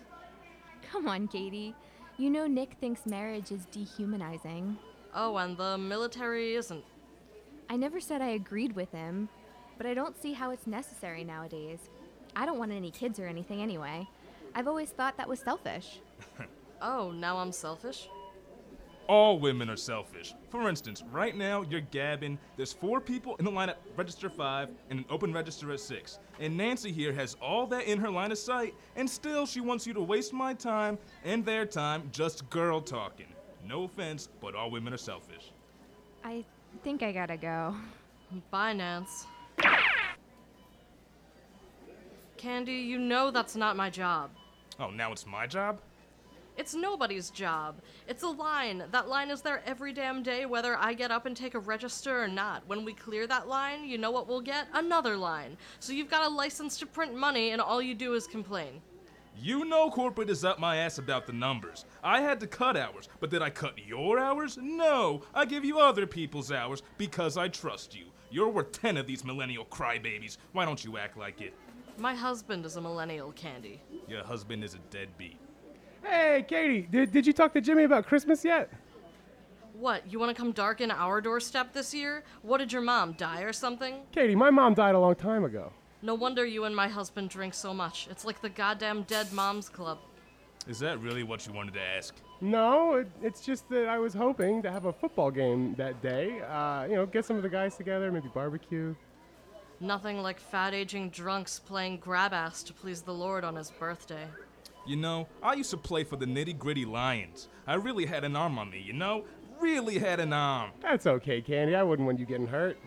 Come 0.92 1.08
on, 1.08 1.28
Katie. 1.28 1.76
You 2.18 2.32
know 2.32 2.48
Nick 2.48 2.78
thinks 2.82 3.06
marriage 3.06 3.52
is 3.52 3.66
dehumanizing. 3.66 4.80
Oh, 5.14 5.38
and 5.38 5.56
the 5.56 5.78
military 5.78 6.56
isn't. 6.56 6.84
I 7.70 7.76
never 7.76 8.00
said 8.00 8.24
I 8.24 8.30
agreed 8.30 8.76
with 8.76 8.92
him, 8.92 9.30
but 9.78 9.86
I 9.86 9.94
don't 9.94 10.20
see 10.20 10.34
how 10.34 10.50
it's 10.50 10.66
necessary 10.66 11.24
nowadays. 11.24 11.90
I 12.36 12.48
don't 12.48 12.58
want 12.58 12.72
any 12.72 12.90
kids 12.90 13.20
or 13.20 13.28
anything 13.28 13.62
anyway. 13.62 14.08
I've 14.56 14.68
always 14.68 14.90
thought 14.90 15.18
that 15.18 15.28
was 15.28 15.40
selfish. 15.40 16.00
Oh, 16.80 17.10
now 17.10 17.38
I'm 17.38 17.52
selfish? 17.52 18.08
All 19.08 19.40
women 19.40 19.70
are 19.70 19.78
selfish. 19.78 20.36
For 20.50 20.70
instance, 20.70 21.04
right 21.12 21.36
now 21.36 21.64
you're 21.64 21.82
gabbing. 21.82 22.38
There's 22.56 22.74
four 22.74 23.00
people 23.00 23.36
in 23.38 23.46
the 23.46 23.52
line 23.52 23.70
at 23.70 23.80
register 23.96 24.30
five 24.30 24.70
and 24.90 25.00
an 25.00 25.06
open 25.10 25.34
register 25.34 25.72
at 25.72 25.80
six. 25.80 26.20
And 26.40 26.56
Nancy 26.58 26.92
here 26.92 27.14
has 27.14 27.36
all 27.42 27.66
that 27.68 27.86
in 27.86 28.00
her 28.00 28.12
line 28.12 28.32
of 28.32 28.38
sight, 28.38 28.76
and 28.96 29.10
still 29.10 29.46
she 29.46 29.62
wants 29.62 29.88
you 29.88 29.94
to 29.94 30.02
waste 30.02 30.34
my 30.34 30.54
time 30.54 31.00
and 31.24 31.44
their 31.46 31.66
time 31.66 32.10
just 32.12 32.48
girl 32.50 32.82
talking. 32.82 33.34
No 33.66 33.84
offense, 33.84 34.30
but 34.42 34.54
all 34.56 34.70
women 34.70 34.94
are 34.94 34.98
selfish. 34.98 35.52
I 36.24 36.46
think 36.84 37.02
I 37.02 37.12
gotta 37.12 37.38
go. 37.38 37.76
Bye, 38.52 38.74
Nance. 38.74 39.26
Candy, 42.38 42.74
you 42.74 43.00
know 43.00 43.32
that's 43.32 43.56
not 43.56 43.76
my 43.76 43.90
job. 43.90 44.30
Oh, 44.80 44.92
now 44.92 45.12
it's 45.12 45.26
my 45.26 45.48
job? 45.48 45.80
It's 46.56 46.74
nobody's 46.74 47.30
job. 47.30 47.76
It's 48.08 48.24
a 48.24 48.28
line. 48.28 48.84
That 48.92 49.08
line 49.08 49.30
is 49.30 49.42
there 49.42 49.62
every 49.66 49.94
damn 49.94 50.24
day, 50.24 50.46
whether 50.46 50.76
I 50.76 50.94
get 50.94 51.12
up 51.12 51.26
and 51.26 51.38
take 51.38 51.54
a 51.54 51.60
register 51.60 52.24
or 52.24 52.28
not. 52.28 52.64
When 52.68 52.84
we 52.84 52.94
clear 52.94 53.28
that 53.28 53.48
line, 53.48 53.86
you 53.86 53.98
know 53.98 54.12
what 54.12 54.28
we'll 54.28 54.42
get? 54.42 54.68
Another 54.74 55.18
line. 55.18 55.58
So 55.80 55.94
you've 55.94 56.10
got 56.10 56.26
a 56.26 56.34
license 56.34 56.78
to 56.80 56.86
print 56.86 57.16
money, 57.16 57.52
and 57.52 57.62
all 57.62 57.82
you 57.82 57.94
do 57.94 58.14
is 58.14 58.26
complain. 58.26 58.82
You 59.40 59.66
know 59.66 59.92
corporate 59.92 60.32
is 60.32 60.44
up 60.44 60.58
my 60.60 60.78
ass 60.78 60.98
about 60.98 61.28
the 61.28 61.34
numbers. 61.34 61.86
I 62.04 62.22
had 62.22 62.40
to 62.40 62.48
cut 62.48 62.76
hours, 62.76 63.08
but 63.20 63.30
did 63.30 63.44
I 63.44 63.52
cut 63.52 63.78
your 63.78 64.18
hours? 64.18 64.58
No, 64.60 65.22
I 65.36 65.46
give 65.46 65.64
you 65.64 65.80
other 65.80 66.08
people's 66.08 66.52
hours 66.52 66.82
because 66.98 67.38
I 67.38 67.48
trust 67.48 67.96
you. 67.96 68.06
You're 68.32 68.50
worth 68.50 68.72
10 68.72 68.98
of 68.98 69.06
these 69.06 69.24
millennial 69.24 69.66
crybabies. 69.66 70.38
Why 70.54 70.66
don't 70.66 70.84
you 70.84 70.98
act 70.98 71.18
like 71.18 71.40
it? 71.40 71.54
My 71.98 72.14
husband 72.14 72.64
is 72.66 72.76
a 72.76 72.82
millennial, 72.82 73.32
Candy. 73.32 73.82
Your 74.08 74.24
husband 74.24 74.64
is 74.64 74.76
a 74.76 74.78
deadbeat. 74.92 75.38
Hey, 76.04 76.46
Katie, 76.48 76.88
did, 76.92 77.12
did 77.12 77.26
you 77.26 77.34
talk 77.34 77.54
to 77.54 77.62
Jimmy 77.62 77.84
about 77.84 78.06
Christmas 78.06 78.46
yet? 78.46 78.70
What, 79.74 80.04
you 80.12 80.20
want 80.20 80.36
to 80.36 80.40
come 80.40 80.52
darken 80.52 80.92
our 80.92 81.22
doorstep 81.22 81.74
this 81.74 81.94
year? 81.96 82.24
What 82.44 82.60
did 82.60 82.72
your 82.72 82.84
mom 82.84 83.14
die 83.14 83.42
or 83.42 83.52
something? 83.52 83.96
Katie, 84.12 84.36
my 84.36 84.52
mom 84.52 84.76
died 84.76 84.94
a 84.94 85.00
long 85.00 85.16
time 85.16 85.44
ago. 85.44 85.72
No 86.04 86.14
wonder 86.14 86.46
you 86.46 86.66
and 86.66 86.76
my 86.76 86.88
husband 86.88 87.32
drink 87.32 87.56
so 87.56 87.74
much. 87.74 88.08
It's 88.12 88.26
like 88.26 88.42
the 88.42 88.50
goddamn 88.50 89.04
dead 89.04 89.34
moms 89.34 89.68
club. 89.68 89.98
Is 90.68 90.78
that 90.80 91.00
really 91.00 91.24
what 91.24 91.48
you 91.48 91.54
wanted 91.54 91.74
to 91.76 91.82
ask? 91.82 92.14
No, 92.42 92.96
it, 92.96 93.08
it's 93.24 93.42
just 93.42 93.68
that 93.70 93.88
I 93.88 93.98
was 93.98 94.14
hoping 94.14 94.62
to 94.62 94.72
have 94.72 94.86
a 94.86 94.94
football 94.94 95.32
game 95.32 95.74
that 95.76 96.00
day. 96.02 96.42
Uh, 96.42 96.86
you 96.86 96.96
know, 96.96 97.08
get 97.08 97.26
some 97.26 97.38
of 97.38 97.44
the 97.44 97.50
guys 97.50 97.76
together, 97.76 98.12
maybe 98.12 98.30
barbecue. 98.34 98.94
Nothing 99.80 100.22
like 100.24 100.40
fat 100.40 100.74
aging 100.74 101.10
drunks 101.12 101.60
playing 101.60 101.98
grab 101.98 102.34
ass 102.34 102.64
to 102.64 102.74
please 102.74 103.02
the 103.02 103.14
Lord 103.14 103.44
on 103.44 103.56
his 103.56 103.70
birthday. 103.72 104.26
You 104.88 104.96
know, 104.96 105.28
I 105.44 105.54
used 105.54 105.70
to 105.72 105.78
play 105.78 106.04
for 106.04 106.16
the 106.16 106.26
nitty 106.26 106.58
gritty 106.58 106.86
Lions. 106.86 107.48
I 107.68 107.76
really 107.76 108.06
had 108.06 108.24
an 108.24 108.36
arm 108.36 108.58
on 108.58 108.70
me, 108.72 108.80
you 108.80 108.94
know? 108.94 109.26
Really 109.60 110.00
had 110.00 110.20
an 110.20 110.34
arm. 110.34 110.72
That's 110.82 111.06
okay, 111.06 111.42
Candy. 111.42 111.76
I 111.76 111.84
wouldn't 111.84 112.06
want 112.06 112.20
you 112.20 112.26
getting 112.26 112.48
hurt. 112.48 112.78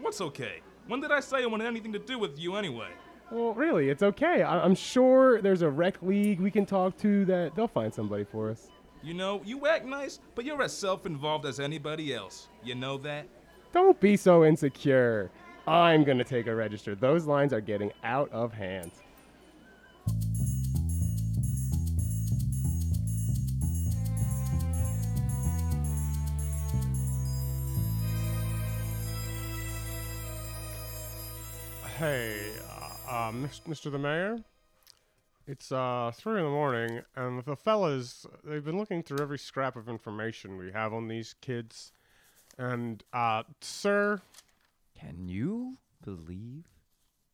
What's 0.00 0.20
okay? 0.20 0.60
When 0.86 1.00
did 1.00 1.10
I 1.10 1.20
say 1.20 1.42
I 1.42 1.46
wanted 1.46 1.66
anything 1.66 1.92
to 1.92 1.98
do 1.98 2.18
with 2.18 2.38
you 2.38 2.54
anyway? 2.56 2.90
Well, 3.30 3.52
really, 3.54 3.88
it's 3.88 4.02
okay. 4.02 4.42
I- 4.42 4.62
I'm 4.64 4.74
sure 4.74 5.40
there's 5.42 5.62
a 5.62 5.70
rec 5.70 6.00
league 6.02 6.40
we 6.40 6.50
can 6.50 6.66
talk 6.66 6.96
to 6.98 7.24
that 7.26 7.54
they'll 7.54 7.66
find 7.68 7.92
somebody 7.92 8.24
for 8.24 8.50
us. 8.50 8.68
You 9.02 9.14
know, 9.14 9.42
you 9.44 9.66
act 9.66 9.86
nice, 9.86 10.18
but 10.34 10.44
you're 10.44 10.60
as 10.62 10.76
self 10.76 11.04
involved 11.06 11.46
as 11.46 11.60
anybody 11.60 12.14
else. 12.14 12.48
You 12.64 12.74
know 12.74 12.96
that? 12.98 13.26
Don't 13.72 13.98
be 14.00 14.16
so 14.16 14.44
insecure. 14.44 15.30
I'm 15.68 16.02
gonna 16.02 16.24
take 16.24 16.46
a 16.46 16.54
register. 16.54 16.94
Those 16.94 17.26
lines 17.26 17.52
are 17.52 17.60
getting 17.60 17.92
out 18.02 18.32
of 18.32 18.54
hand. 18.54 18.90
Hey, 31.98 32.52
uh, 32.70 33.10
uh, 33.10 33.32
Mr. 33.32 33.92
the 33.92 33.98
Mayor? 33.98 34.38
It's 35.46 35.70
uh, 35.70 36.12
three 36.14 36.38
in 36.38 36.44
the 36.44 36.50
morning, 36.50 37.02
and 37.14 37.44
the 37.44 37.56
fellas, 37.56 38.24
they've 38.42 38.64
been 38.64 38.78
looking 38.78 39.02
through 39.02 39.18
every 39.18 39.38
scrap 39.38 39.76
of 39.76 39.86
information 39.86 40.56
we 40.56 40.72
have 40.72 40.94
on 40.94 41.08
these 41.08 41.34
kids. 41.42 41.92
And, 42.56 43.02
uh, 43.12 43.42
sir, 43.60 44.22
Can 44.98 45.28
you 45.28 45.78
believe 46.04 46.64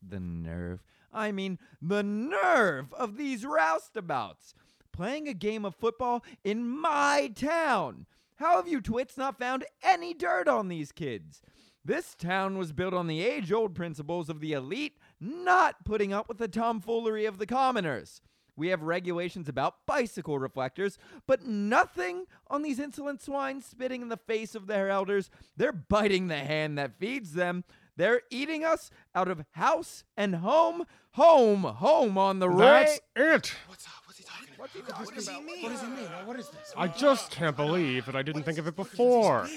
the 0.01 0.19
nerve? 0.19 0.83
I 1.11 1.31
mean, 1.31 1.57
the 1.81 2.03
nerve 2.03 2.93
of 2.93 3.17
these 3.17 3.43
roustabouts 3.43 4.53
playing 4.91 5.27
a 5.27 5.33
game 5.33 5.65
of 5.65 5.75
football 5.75 6.23
in 6.43 6.67
my 6.67 7.31
town. 7.35 8.05
How 8.35 8.57
have 8.57 8.67
you 8.67 8.81
twits 8.81 9.17
not 9.17 9.39
found 9.39 9.65
any 9.81 10.13
dirt 10.13 10.47
on 10.47 10.67
these 10.67 10.91
kids? 10.91 11.41
This 11.83 12.15
town 12.15 12.57
was 12.57 12.71
built 12.71 12.93
on 12.93 13.07
the 13.07 13.21
age 13.21 13.51
old 13.51 13.75
principles 13.75 14.29
of 14.29 14.39
the 14.39 14.53
elite 14.53 14.97
not 15.19 15.85
putting 15.85 16.11
up 16.13 16.27
with 16.27 16.37
the 16.37 16.47
tomfoolery 16.47 17.25
of 17.25 17.37
the 17.37 17.45
commoners. 17.45 18.21
We 18.57 18.69
have 18.69 18.81
regulations 18.83 19.49
about 19.49 19.85
bicycle 19.85 20.39
reflectors, 20.39 20.97
but 21.27 21.45
nothing 21.45 22.25
on 22.47 22.61
these 22.61 22.79
insolent 22.79 23.21
swine 23.21 23.61
spitting 23.61 24.01
in 24.01 24.09
the 24.09 24.17
face 24.17 24.55
of 24.55 24.67
their 24.67 24.89
elders. 24.89 25.29
They're 25.57 25.73
biting 25.73 26.27
the 26.27 26.37
hand 26.37 26.77
that 26.77 26.97
feeds 26.97 27.33
them. 27.33 27.63
They're 27.97 28.21
eating 28.29 28.63
us 28.63 28.91
out 29.13 29.27
of 29.29 29.43
house 29.51 30.03
and 30.17 30.35
home, 30.35 30.85
home, 31.11 31.63
home 31.63 32.17
on 32.17 32.39
the 32.39 32.49
That's 32.49 32.99
ra- 33.15 33.35
it. 33.35 33.53
What's 33.67 33.85
up? 33.85 33.93
What's 34.05 34.17
he 34.19 34.23
talking 34.25 34.49
about? 34.53 35.05
What 35.05 35.13
does 35.15 35.27
he 35.29 35.41
mean? 35.41 35.63
What 35.63 35.71
does 35.71 35.81
he 35.81 35.87
mean? 35.87 36.07
What 36.25 36.39
is 36.39 36.49
this? 36.49 36.73
I 36.75 36.87
just 36.87 37.31
can't 37.31 37.55
believe 37.55 38.05
that 38.05 38.15
I 38.15 38.21
didn't 38.21 38.43
think 38.43 38.57
of 38.57 38.67
it 38.67 38.75
before. 38.75 39.47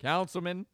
Councilman, 0.00 0.66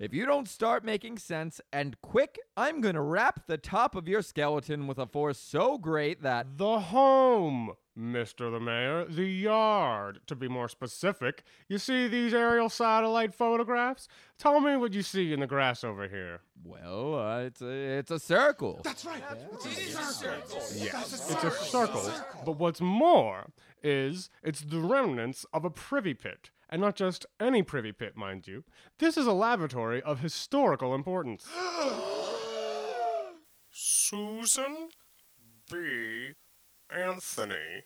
if 0.00 0.14
you 0.14 0.24
don't 0.24 0.48
start 0.48 0.82
making 0.82 1.18
sense 1.18 1.60
and 1.74 2.00
quick, 2.00 2.38
I'm 2.56 2.80
gonna 2.80 3.02
wrap 3.02 3.46
the 3.46 3.58
top 3.58 3.94
of 3.94 4.08
your 4.08 4.22
skeleton 4.22 4.86
with 4.86 4.98
a 4.98 5.06
force 5.06 5.38
so 5.38 5.76
great 5.76 6.22
that 6.22 6.56
The 6.56 6.80
home 6.80 7.74
Mr. 7.98 8.50
the 8.50 8.60
Mayor, 8.60 9.04
the 9.04 9.26
yard, 9.26 10.20
to 10.26 10.34
be 10.34 10.48
more 10.48 10.68
specific. 10.68 11.42
You 11.68 11.76
see 11.76 12.08
these 12.08 12.32
aerial 12.32 12.70
satellite 12.70 13.34
photographs? 13.34 14.08
Tell 14.38 14.58
me 14.60 14.76
what 14.76 14.94
you 14.94 15.02
see 15.02 15.34
in 15.34 15.40
the 15.40 15.46
grass 15.46 15.84
over 15.84 16.08
here. 16.08 16.40
Well, 16.64 17.18
uh, 17.18 17.40
it's 17.40 17.60
a 17.60 17.68
it's 17.68 18.10
a 18.10 18.18
circle. 18.18 18.80
That's 18.84 19.04
right. 19.04 19.22
It 19.66 19.78
is 19.78 19.98
a 19.98 20.02
circle. 20.02 20.62
Yes, 20.76 21.30
it's 21.30 21.44
a 21.44 21.50
circle, 21.50 22.10
but 22.46 22.58
what's 22.58 22.80
more 22.80 23.50
is 23.82 24.30
it's 24.42 24.62
the 24.62 24.80
remnants 24.80 25.44
of 25.52 25.66
a 25.66 25.70
privy 25.70 26.14
pit. 26.14 26.50
And 26.72 26.80
not 26.80 26.94
just 26.94 27.26
any 27.40 27.64
privy 27.64 27.90
pit, 27.90 28.16
mind 28.16 28.46
you. 28.46 28.62
This 28.98 29.16
is 29.16 29.26
a 29.26 29.32
lavatory 29.32 30.00
of 30.00 30.20
historical 30.20 30.94
importance. 30.94 31.44
Susan 33.70 34.88
B. 35.70 36.30
Anthony. 36.90 37.84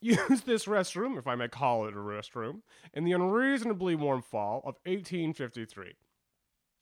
Used 0.00 0.46
this 0.46 0.64
restroom, 0.64 1.18
if 1.18 1.26
I 1.26 1.34
may 1.34 1.48
call 1.48 1.86
it 1.86 1.94
a 1.94 1.98
restroom, 1.98 2.62
in 2.92 3.04
the 3.04 3.12
unreasonably 3.12 3.94
warm 3.94 4.22
fall 4.22 4.58
of 4.60 4.76
1853. 4.84 5.92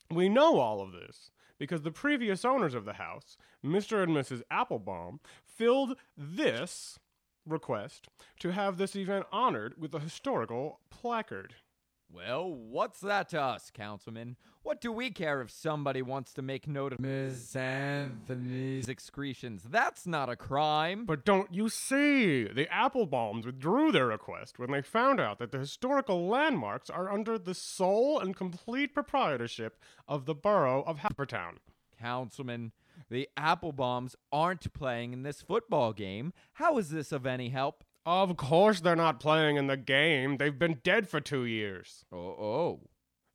We 0.09 0.29
know 0.29 0.59
all 0.59 0.81
of 0.81 0.91
this 0.91 1.31
because 1.59 1.83
the 1.83 1.91
previous 1.91 2.43
owners 2.43 2.73
of 2.73 2.85
the 2.85 2.93
house, 2.93 3.37
Mr. 3.63 4.01
and 4.01 4.15
Mrs. 4.15 4.41
Applebaum, 4.49 5.19
filled 5.45 5.97
this 6.17 6.97
request 7.45 8.07
to 8.39 8.51
have 8.51 8.77
this 8.77 8.95
event 8.95 9.25
honored 9.31 9.75
with 9.77 9.93
a 9.93 9.99
historical 9.99 10.79
placard. 10.89 11.55
Well, 12.13 12.51
what's 12.53 12.99
that 12.99 13.29
to 13.29 13.41
us, 13.41 13.71
Councilman? 13.73 14.35
What 14.63 14.81
do 14.81 14.91
we 14.91 15.11
care 15.11 15.41
if 15.41 15.49
somebody 15.49 16.01
wants 16.01 16.33
to 16.33 16.41
make 16.41 16.67
note 16.67 16.91
of 16.91 16.99
Miss 16.99 17.55
Anthony's 17.55 18.89
excretions? 18.89 19.63
That's 19.63 20.05
not 20.05 20.29
a 20.29 20.35
crime. 20.35 21.05
But 21.05 21.23
don't 21.23 21.53
you 21.53 21.69
see? 21.69 22.43
The 22.43 22.65
Applebaums 22.65 23.45
withdrew 23.45 23.93
their 23.93 24.07
request 24.07 24.59
when 24.59 24.71
they 24.71 24.81
found 24.81 25.21
out 25.21 25.39
that 25.39 25.53
the 25.53 25.59
historical 25.59 26.27
landmarks 26.27 26.89
are 26.89 27.09
under 27.09 27.37
the 27.37 27.55
sole 27.55 28.19
and 28.19 28.35
complete 28.35 28.93
proprietorship 28.93 29.79
of 30.05 30.25
the 30.25 30.35
borough 30.35 30.83
of 30.83 30.99
Havertown. 30.99 31.59
Councilman, 31.97 32.73
the 33.11 33.27
Applebaums 33.37 34.15
aren't 34.31 34.73
playing 34.73 35.11
in 35.11 35.23
this 35.23 35.41
football 35.41 35.91
game. 35.91 36.31
How 36.53 36.77
is 36.77 36.89
this 36.89 37.11
of 37.11 37.25
any 37.25 37.49
help? 37.49 37.83
Of 38.05 38.37
course 38.37 38.79
they're 38.79 38.95
not 38.95 39.19
playing 39.19 39.57
in 39.57 39.67
the 39.67 39.75
game. 39.75 40.37
They've 40.37 40.57
been 40.57 40.79
dead 40.81 41.09
for 41.09 41.19
two 41.19 41.43
years. 41.43 42.05
Oh, 42.11 42.17
oh. 42.17 42.79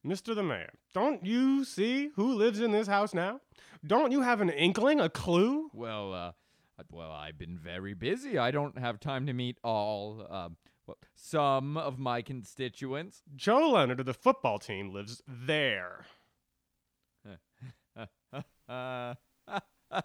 Mr. 0.04 0.34
the 0.34 0.42
Mayor, 0.42 0.72
don't 0.94 1.24
you 1.26 1.62
see 1.64 2.10
who 2.16 2.32
lives 2.32 2.60
in 2.60 2.70
this 2.70 2.86
house 2.86 3.12
now? 3.12 3.40
Don't 3.86 4.12
you 4.12 4.22
have 4.22 4.40
an 4.40 4.50
inkling, 4.50 4.98
a 4.98 5.10
clue? 5.10 5.68
Well, 5.74 6.14
uh, 6.14 6.32
well, 6.90 7.12
I've 7.12 7.36
been 7.36 7.58
very 7.58 7.92
busy. 7.92 8.38
I 8.38 8.52
don't 8.52 8.78
have 8.78 8.98
time 8.98 9.26
to 9.26 9.32
meet 9.34 9.58
all, 9.62 10.26
uh, 10.30 10.48
well, 10.86 10.96
some 11.14 11.76
of 11.76 11.98
my 11.98 12.22
constituents. 12.22 13.22
Joe 13.34 13.72
Leonard 13.72 14.00
of 14.00 14.06
the 14.06 14.14
football 14.14 14.58
team 14.58 14.90
lives 14.90 15.22
there. 15.26 16.06
uh, 18.68 19.14
We 19.92 20.00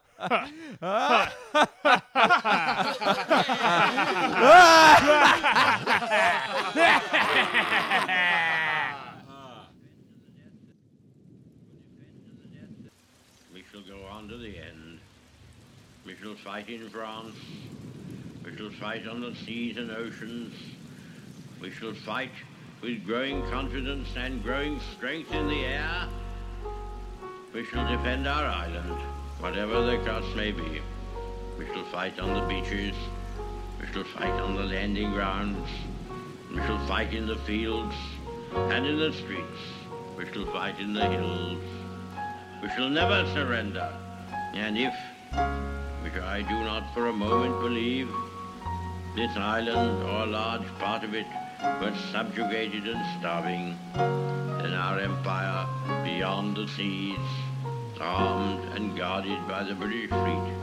shall 13.72 13.82
go 13.82 14.06
on 14.10 14.28
to 14.30 14.38
the 14.38 14.58
end. 14.58 15.00
We 16.06 16.16
shall 16.22 16.36
fight 16.36 16.70
in 16.70 16.90
France. 16.90 17.36
We 18.46 18.56
shall 18.56 18.70
fight 18.72 19.08
on 19.08 19.22
the 19.22 19.34
seas 19.46 19.78
and 19.78 19.92
oceans. 19.92 20.54
We 21.60 21.72
shall 21.72 21.94
fight 21.94 22.32
with 22.82 23.06
growing 23.06 23.42
confidence 23.50 24.10
and 24.16 24.44
growing 24.44 24.80
strength 24.96 25.34
in 25.34 25.48
the 25.48 25.66
air. 25.66 26.08
We 27.54 27.66
shall 27.66 27.88
defend 27.88 28.28
our 28.28 28.46
island, 28.46 29.02
whatever 29.42 29.82
the 29.82 29.98
cost 30.06 30.36
may 30.36 30.52
be. 30.52 30.82
We 31.58 31.66
shall 31.66 31.84
fight 31.86 32.20
on 32.20 32.34
the 32.36 32.46
beaches. 32.48 32.96
We 33.80 33.88
shall 33.92 34.04
fight 34.04 34.40
on 34.40 34.56
the 34.56 34.64
landing 34.64 35.12
grounds. 35.12 35.68
We 36.52 36.58
shall 36.58 36.86
fight 36.88 37.14
in 37.14 37.26
the 37.26 37.38
fields 37.38 37.96
and 38.54 38.86
in 38.86 39.00
the 39.00 39.12
streets. 39.12 39.60
We 40.16 40.32
shall 40.32 40.46
fight 40.46 40.80
in 40.80 40.94
the 40.94 41.08
hills. 41.08 41.58
We 42.62 42.70
shall 42.70 42.90
never 42.90 43.26
surrender. 43.34 43.92
And 44.54 44.78
if, 44.78 44.94
which 46.04 46.22
I 46.22 46.44
do 46.44 46.64
not 46.64 46.94
for 46.94 47.08
a 47.08 47.14
moment 47.14 47.60
believe, 47.62 48.10
this 49.16 49.36
island 49.36 50.04
or 50.04 50.24
a 50.24 50.26
large 50.28 50.68
part 50.78 51.04
of 51.04 51.16
it 51.16 51.26
were 51.82 51.94
subjugated 52.12 52.88
and 52.88 53.20
starving, 53.20 53.76
then 53.96 54.74
our 54.74 55.00
empire 55.00 55.66
beyond 56.04 56.58
the 56.58 56.68
seas, 56.68 57.18
armed 58.02 58.64
and 58.76 58.98
guarded 58.98 59.48
by 59.48 59.64
the 59.64 59.76
British 59.76 60.10
fleet, 60.10 60.54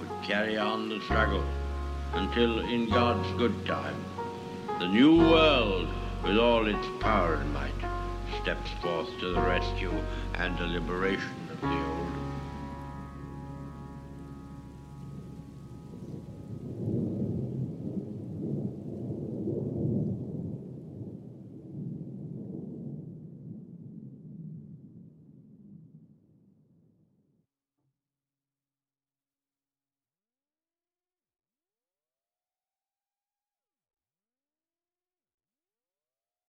would 0.00 0.22
carry 0.22 0.56
on 0.56 0.88
the 0.88 1.00
struggle 1.02 1.44
until, 2.14 2.60
in 2.60 2.88
God's 2.88 3.30
good 3.38 3.64
time, 3.66 4.04
the 4.78 4.88
new 4.88 5.18
world, 5.18 5.88
with 6.24 6.38
all 6.38 6.66
its 6.66 6.86
power 7.00 7.34
and 7.34 7.52
might, 7.52 7.72
steps 8.42 8.70
forth 8.80 9.08
to 9.20 9.32
the 9.32 9.40
rescue 9.40 9.92
and 10.34 10.56
the 10.58 10.66
liberation 10.66 11.48
of 11.50 11.60
the 11.60 11.68
old. 11.68 12.11